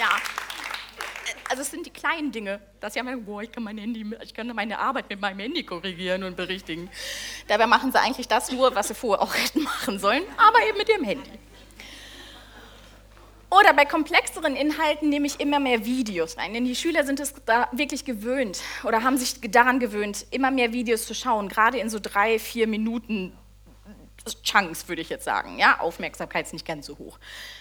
Ja, 0.01 0.09
also 1.47 1.61
es 1.61 1.69
sind 1.69 1.85
die 1.85 1.91
kleinen 1.91 2.31
Dinge, 2.31 2.59
dass 2.79 2.95
ja 2.95 3.03
man, 3.03 3.23
boah, 3.23 3.43
ich 3.43 3.51
kann 3.51 3.61
mein 3.61 3.77
Handy, 3.77 4.03
ich 4.23 4.33
kann 4.33 4.47
meine 4.47 4.79
Arbeit 4.79 5.07
mit 5.11 5.21
meinem 5.21 5.37
Handy 5.37 5.61
korrigieren 5.61 6.23
und 6.23 6.35
berichtigen. 6.35 6.89
Dabei 7.47 7.67
machen 7.67 7.91
sie 7.91 7.99
eigentlich 7.99 8.27
das 8.27 8.51
nur, 8.51 8.73
was 8.73 8.87
sie 8.87 8.95
vorher 8.95 9.21
auch 9.21 9.35
hätten 9.35 9.61
machen 9.61 9.99
sollen, 9.99 10.23
aber 10.37 10.67
eben 10.67 10.79
mit 10.79 10.89
ihrem 10.89 11.03
Handy. 11.03 11.29
Oder 13.51 13.75
bei 13.75 13.85
komplexeren 13.85 14.55
Inhalten 14.55 15.09
nehme 15.09 15.27
ich 15.27 15.39
immer 15.39 15.59
mehr 15.59 15.85
Videos 15.85 16.35
ein, 16.35 16.53
denn 16.55 16.65
die 16.65 16.75
Schüler 16.75 17.03
sind 17.03 17.19
es 17.19 17.35
da 17.45 17.69
wirklich 17.71 18.03
gewöhnt 18.03 18.59
oder 18.83 19.03
haben 19.03 19.17
sich 19.17 19.39
daran 19.51 19.79
gewöhnt, 19.79 20.25
immer 20.31 20.49
mehr 20.49 20.73
Videos 20.73 21.05
zu 21.05 21.13
schauen, 21.13 21.47
gerade 21.47 21.77
in 21.77 21.91
so 21.91 21.99
drei, 22.01 22.39
vier 22.39 22.65
Minuten 22.65 23.37
Chunks, 24.43 24.87
würde 24.87 25.01
ich 25.01 25.09
jetzt 25.09 25.25
sagen. 25.25 25.57
Ja, 25.57 25.79
Aufmerksamkeit 25.79 26.45
ist 26.45 26.53
nicht 26.53 26.65
ganz 26.65 26.85
so 26.85 26.97
hoch. 26.97 27.19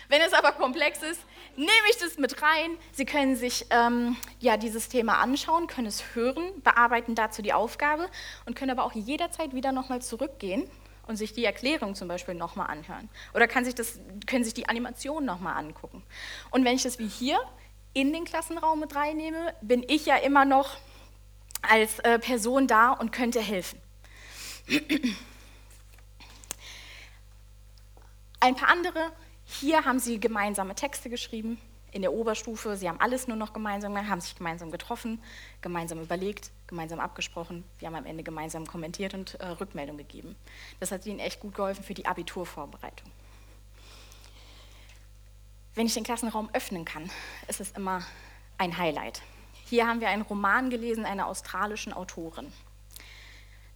Wenn 0.08 0.20
es 0.20 0.32
aber 0.32 0.52
komplex 0.52 1.02
ist, 1.02 1.20
nehme 1.56 1.70
ich 1.90 1.96
das 1.98 2.18
mit 2.18 2.42
rein. 2.42 2.76
Sie 2.92 3.04
können 3.04 3.36
sich 3.36 3.66
ähm, 3.70 4.16
ja, 4.40 4.56
dieses 4.56 4.88
Thema 4.88 5.18
anschauen, 5.18 5.66
können 5.66 5.86
es 5.86 6.14
hören, 6.14 6.62
bearbeiten 6.62 7.14
dazu 7.14 7.42
die 7.42 7.52
Aufgabe 7.52 8.08
und 8.46 8.56
können 8.56 8.70
aber 8.70 8.84
auch 8.84 8.92
jederzeit 8.92 9.54
wieder 9.54 9.72
nochmal 9.72 10.02
zurückgehen 10.02 10.70
und 11.06 11.16
sich 11.16 11.32
die 11.32 11.44
Erklärung 11.44 11.94
zum 11.94 12.08
Beispiel 12.08 12.34
nochmal 12.34 12.68
anhören. 12.68 13.08
Oder 13.34 13.48
kann 13.48 13.64
sich 13.64 13.74
das, 13.74 13.98
können 14.26 14.44
sich 14.44 14.54
die 14.54 14.68
Animation 14.68 15.24
nochmal 15.24 15.56
angucken. 15.56 16.02
Und 16.50 16.64
wenn 16.64 16.76
ich 16.76 16.82
das 16.82 16.98
wie 16.98 17.08
hier 17.08 17.38
in 17.94 18.12
den 18.12 18.24
Klassenraum 18.24 18.80
mit 18.80 18.94
reinnehme, 18.94 19.54
bin 19.60 19.84
ich 19.88 20.06
ja 20.06 20.16
immer 20.16 20.44
noch 20.44 20.76
als 21.62 21.98
äh, 22.00 22.18
Person 22.18 22.66
da 22.66 22.92
und 22.92 23.12
könnte 23.12 23.40
helfen. 23.40 23.80
Ein 28.42 28.57
paar 28.57 28.68
andere, 28.68 29.12
hier 29.44 29.85
haben 29.85 29.98
sie 29.98 30.18
gemeinsame 30.18 30.74
Texte 30.74 31.11
geschrieben, 31.11 31.59
in 31.92 32.00
der 32.00 32.14
Oberstufe, 32.14 32.74
sie 32.76 32.88
haben 32.88 33.00
alles 33.00 33.29
nur 33.29 33.37
noch 33.37 33.53
gemeinsam 33.53 33.96
haben 34.09 34.20
sich 34.20 34.35
gemeinsam 34.35 34.70
getroffen, 34.70 35.22
gemeinsam 35.61 36.00
überlegt, 36.00 36.50
gemeinsam 36.66 37.00
abgesprochen. 37.00 37.64
Wir 37.79 37.88
haben 37.88 37.96
am 37.96 38.07
Ende 38.07 38.22
gemeinsam 38.22 38.66
kommentiert 38.66 39.12
und 39.12 39.35
äh, 39.35 39.46
Rückmeldung 39.46 39.98
gegeben. 39.98 40.37
Das 40.79 40.90
hat 40.90 41.05
ihnen 41.05 41.18
echt 41.18 41.40
gut 41.40 41.55
geholfen 41.55 41.85
für 41.85 41.92
die 41.92 42.07
Abiturvorbereitung. 42.07 43.11
Wenn 45.74 45.87
ich 45.87 45.94
den 45.94 46.05
Klassenraum 46.05 46.48
öffnen 46.53 46.85
kann, 46.85 47.11
ist 47.48 47.61
es 47.61 47.72
immer 47.72 48.03
ein 48.57 48.79
Highlight. 48.79 49.20
Hier 49.66 49.87
haben 49.87 50.00
wir 50.00 50.09
einen 50.09 50.22
Roman 50.22 50.70
gelesen 50.70 51.05
einer 51.05 51.26
australischen 51.26 51.92
Autorin. 51.92 52.53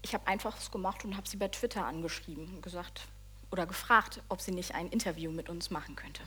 Ich 0.02 0.14
habe 0.14 0.26
einfach 0.26 0.56
es 0.56 0.70
gemacht 0.70 1.04
und 1.04 1.16
habe 1.16 1.28
sie 1.28 1.36
bei 1.36 1.48
Twitter 1.48 1.84
angeschrieben 1.84 2.46
und 2.54 2.62
gesagt 2.62 3.08
oder 3.54 3.66
gefragt, 3.66 4.20
ob 4.28 4.40
sie 4.40 4.50
nicht 4.50 4.74
ein 4.74 4.88
Interview 4.88 5.30
mit 5.30 5.48
uns 5.48 5.70
machen 5.70 5.94
könnte. 5.94 6.22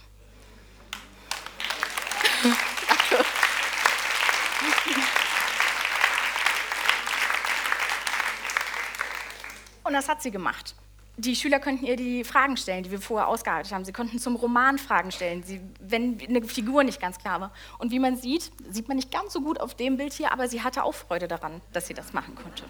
Und 9.84 9.94
das 9.94 10.08
hat 10.08 10.22
sie 10.22 10.32
gemacht. 10.32 10.74
Die 11.18 11.36
Schüler 11.36 11.60
konnten 11.60 11.86
ihr 11.86 11.98
die 11.98 12.24
Fragen 12.24 12.56
stellen, 12.56 12.84
die 12.84 12.92
wir 12.92 13.02
vorher 13.02 13.28
ausgearbeitet 13.28 13.74
haben. 13.74 13.84
Sie 13.84 13.92
konnten 13.92 14.20
zum 14.20 14.38
Roman 14.38 14.78
Fragen 14.78 15.12
stellen, 15.12 15.44
sie, 15.44 15.60
wenn 15.82 16.22
eine 16.22 16.44
Figur 16.44 16.84
nicht 16.84 17.02
ganz 17.02 17.18
klar 17.18 17.42
war. 17.42 17.52
Und 17.78 17.92
wie 17.92 18.00
man 18.00 18.16
sieht, 18.16 18.52
sieht 18.70 18.88
man 18.88 18.96
nicht 18.96 19.12
ganz 19.12 19.34
so 19.34 19.42
gut 19.42 19.60
auf 19.60 19.76
dem 19.76 19.98
Bild 19.98 20.14
hier, 20.14 20.32
aber 20.32 20.48
sie 20.48 20.62
hatte 20.62 20.84
auch 20.84 20.94
Freude 20.94 21.28
daran, 21.28 21.60
dass 21.74 21.88
sie 21.88 21.94
das 21.94 22.14
machen 22.14 22.36
konnte. 22.36 22.64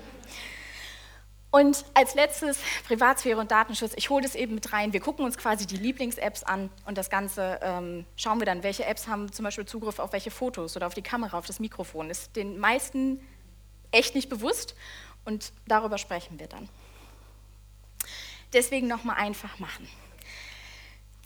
Und 1.50 1.86
als 1.94 2.14
letztes 2.14 2.60
Privatsphäre 2.88 3.40
und 3.40 3.52
Datenschutz. 3.52 3.94
Ich 3.96 4.10
hole 4.10 4.22
das 4.22 4.36
eben 4.36 4.56
mit 4.56 4.74
rein. 4.74 4.92
Wir 4.92 5.00
gucken 5.00 5.24
uns 5.24 5.38
quasi 5.38 5.66
die 5.66 5.78
Lieblings-Apps 5.78 6.44
an 6.44 6.70
und 6.86 6.98
das 6.98 7.10
Ganze 7.10 7.60
ähm, 7.62 8.06
schauen 8.18 8.40
wir 8.40 8.46
dann, 8.46 8.64
welche 8.64 8.86
Apps 8.86 9.08
haben 9.08 9.32
zum 9.32 9.46
Beispiel 9.46 9.66
Zugriff 9.66 10.00
auf 10.00 10.12
welche 10.12 10.30
Fotos 10.30 10.76
oder 10.76 10.88
auf 10.88 10.94
die 10.94 11.02
Kamera, 11.02 11.38
auf 11.38 11.46
das 11.46 11.60
Mikrofon. 11.60 12.10
Ist 12.10 12.36
den 12.36 12.60
meisten 12.60 13.22
echt 13.92 14.14
nicht 14.14 14.30
bewusst 14.30 14.76
und 15.24 15.54
darüber 15.68 15.98
sprechen 15.98 16.38
wir 16.40 16.48
dann. 16.48 16.68
Deswegen 18.54 18.88
nochmal 18.88 19.18
einfach 19.18 19.58
machen. 19.60 19.88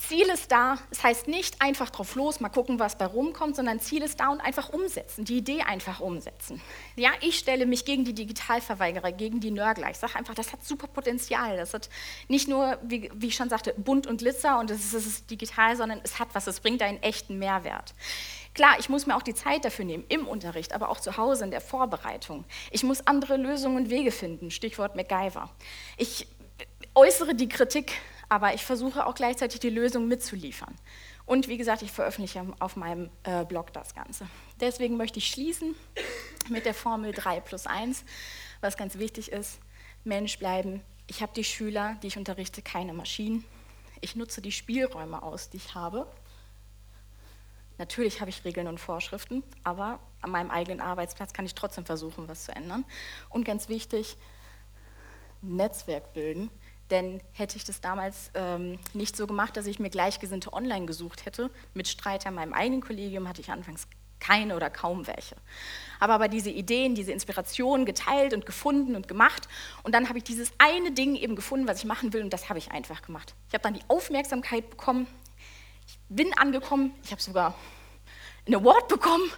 Ziel 0.08 0.28
ist 0.30 0.52
da, 0.52 0.80
das 0.90 1.04
heißt 1.04 1.28
nicht 1.28 1.62
einfach 1.62 1.92
drauf 1.92 2.16
los, 2.16 2.40
mal 2.40 2.50
gucken, 2.50 2.80
was 2.80 2.98
bei 2.98 3.06
rumkommt, 3.06 3.56
sondern 3.56 3.80
Ziel 3.80 4.02
ist 4.02 4.20
da 4.20 4.30
und 4.30 4.42
einfach 4.42 4.70
umsetzen, 4.70 5.26
die 5.26 5.38
Idee 5.38 5.62
einfach 5.62 6.00
umsetzen. 6.00 6.60
Ja, 6.96 7.12
ich 7.22 7.38
stelle 7.38 7.68
mich 7.68 7.86
gegen 7.86 8.04
die 8.04 8.14
Digitalverweigerer, 8.14 9.12
gegen 9.12 9.40
die 9.40 9.52
Nörgler. 9.52 9.92
Ich 9.92 9.98
sage 9.98 10.16
einfach, 10.16 10.34
das 10.34 10.52
hat 10.54 10.66
super 10.66 10.88
Potenzial. 10.88 11.56
Das 11.56 11.74
hat 11.76 11.90
nicht 12.28 12.48
nur, 12.48 12.80
wie, 12.82 13.12
wie 13.14 13.28
ich 13.28 13.36
schon 13.36 13.50
sagte, 13.50 13.76
bunt 13.78 14.08
und 14.08 14.18
Glitzer 14.18 14.60
und 14.60 14.72
es 14.72 14.86
ist, 14.86 14.94
es 14.94 15.06
ist 15.06 15.30
digital, 15.30 15.76
sondern 15.76 16.02
es 16.04 16.18
hat 16.20 16.30
was, 16.34 16.48
es 16.48 16.62
bringt 16.62 16.82
einen 16.82 17.02
echten 17.04 17.38
Mehrwert. 17.38 17.94
Klar, 18.56 18.78
ich 18.80 18.90
muss 18.90 19.06
mir 19.06 19.16
auch 19.16 19.22
die 19.22 19.36
Zeit 19.36 19.64
dafür 19.66 19.86
nehmen, 19.86 20.04
im 20.10 20.28
Unterricht, 20.28 20.74
aber 20.74 20.90
auch 20.90 21.00
zu 21.00 21.16
Hause 21.16 21.44
in 21.44 21.52
der 21.52 21.62
Vorbereitung. 21.62 22.44
Ich 22.72 22.84
muss 22.84 23.06
andere 23.06 23.38
Lösungen 23.38 23.78
und 23.78 23.90
Wege 23.92 24.12
finden, 24.12 24.50
Stichwort 24.50 24.96
MacGyver. 24.96 25.50
Ich 25.98 26.28
äußere 26.96 27.36
die 27.36 27.48
Kritik 27.48 27.94
aber 28.32 28.54
ich 28.54 28.63
versuche 28.63 29.06
auch 29.06 29.13
gleichzeitig 29.13 29.60
die 29.60 29.70
Lösung 29.70 30.08
mitzuliefern. 30.08 30.74
Und 31.26 31.50
wie 31.50 31.58
gesagt, 31.58 31.82
ich 31.82 31.91
veröffentliche 31.91 32.46
auf 32.60 32.78
meinem 32.78 33.10
äh, 33.24 33.44
Blog 33.44 33.74
das 33.74 33.94
Ganze. 33.94 34.26
Deswegen 34.62 34.96
möchte 34.96 35.20
ich 35.20 35.28
schließen 35.28 35.76
mit 36.50 36.65
der 36.65 36.74
Formel 36.74 37.12
3 37.12 37.41
plus 37.41 37.67
1, 37.67 38.06
was 38.62 38.78
ganz 38.78 38.98
wichtig 38.98 39.34
ist. 39.34 39.60
Mensch 40.06 40.39
bleiben. 40.39 40.82
Ich 41.08 41.22
habe 41.22 41.34
die 41.36 41.44
Schüler, 41.44 41.98
die 42.02 42.08
ich 42.08 42.17
unterrichte, 42.17 42.62
keine 42.62 42.94
Maschinen. 42.94 43.44
Ich 44.00 44.15
nutze 44.15 44.41
die 44.41 44.54
Spielräume 44.54 45.22
aus, 45.22 45.50
die 45.50 45.58
ich 45.58 45.76
habe. 45.76 46.08
Natürlich 47.80 48.22
habe 48.22 48.30
ich 48.30 48.46
Regeln 48.46 48.67
und 48.67 48.80
Vorschriften, 48.80 49.44
aber 49.65 50.00
an 50.22 50.32
meinem 50.32 50.52
eigenen 50.52 50.80
Arbeitsplatz 50.80 51.34
kann 51.34 51.46
ich 51.46 51.54
trotzdem 51.54 51.84
versuchen, 51.84 52.30
was 52.30 52.46
zu 52.46 52.56
ändern. 52.56 52.86
Und 53.28 53.44
ganz 53.44 53.67
wichtig, 53.67 54.15
Netzwerk 55.41 56.13
bilden. 56.13 56.50
Denn 56.92 57.22
hätte 57.32 57.58
ich 57.58 57.64
das 57.64 57.82
damals 57.82 58.32
ähm, 58.34 58.78
nicht 58.94 59.16
so 59.16 59.26
gemacht, 59.26 59.58
dass 59.58 59.66
ich 59.66 59.80
mir 59.80 59.90
Gleichgesinnte 59.90 60.54
online 60.54 60.86
gesucht 60.86 61.26
hätte, 61.26 61.50
mit 61.74 61.88
Streit 61.88 62.26
in 62.26 62.36
meinem 62.36 62.54
eigenen 62.54 62.82
Kollegium 62.82 63.28
hatte 63.28 63.42
ich 63.42 63.50
anfangs 63.50 63.88
keine 64.20 64.56
oder 64.56 64.70
kaum 64.70 65.08
welche. 65.08 65.36
Habe 66.00 66.14
aber 66.14 66.28
diese 66.28 66.50
Ideen, 66.50 66.96
diese 66.96 67.12
Inspirationen 67.12 67.86
geteilt 67.86 68.34
und 68.34 68.46
gefunden 68.46 68.96
und 68.96 69.08
gemacht. 69.08 69.48
Und 69.84 69.94
dann 69.96 70.08
habe 70.08 70.20
ich 70.20 70.24
dieses 70.24 70.52
eine 70.60 70.92
Ding 70.92 71.16
eben 71.16 71.36
gefunden, 71.36 71.68
was 71.68 71.80
ich 71.80 71.86
machen 71.86 72.14
will, 72.14 72.22
und 72.24 72.32
das 72.32 72.48
habe 72.48 72.60
ich 72.60 72.72
einfach 72.72 73.02
gemacht. 73.02 73.34
Ich 73.48 73.54
habe 73.54 73.64
dann 73.64 73.74
die 73.74 73.84
Aufmerksamkeit 73.88 74.70
bekommen, 74.70 75.08
ich 75.88 75.98
bin 76.08 76.34
angekommen, 76.38 76.94
ich 77.04 77.12
habe 77.12 77.22
sogar 77.22 77.56
ein 78.48 78.56
Award 78.56 78.88
bekommen. 78.88 79.30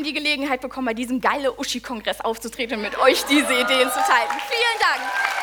Ich 0.00 0.06
habe 0.06 0.08
eben 0.08 0.16
die 0.16 0.22
Gelegenheit 0.22 0.60
bekommen, 0.60 0.86
bei 0.86 0.94
diesem 0.94 1.20
geile 1.20 1.52
Uschi-Kongress 1.58 2.20
aufzutreten 2.20 2.78
und 2.78 2.82
mit 2.82 2.98
euch 2.98 3.24
diese 3.24 3.52
Ideen 3.52 3.88
zu 3.90 4.00
teilen. 4.00 4.30
Vielen 4.48 4.78
Dank. 4.80 5.39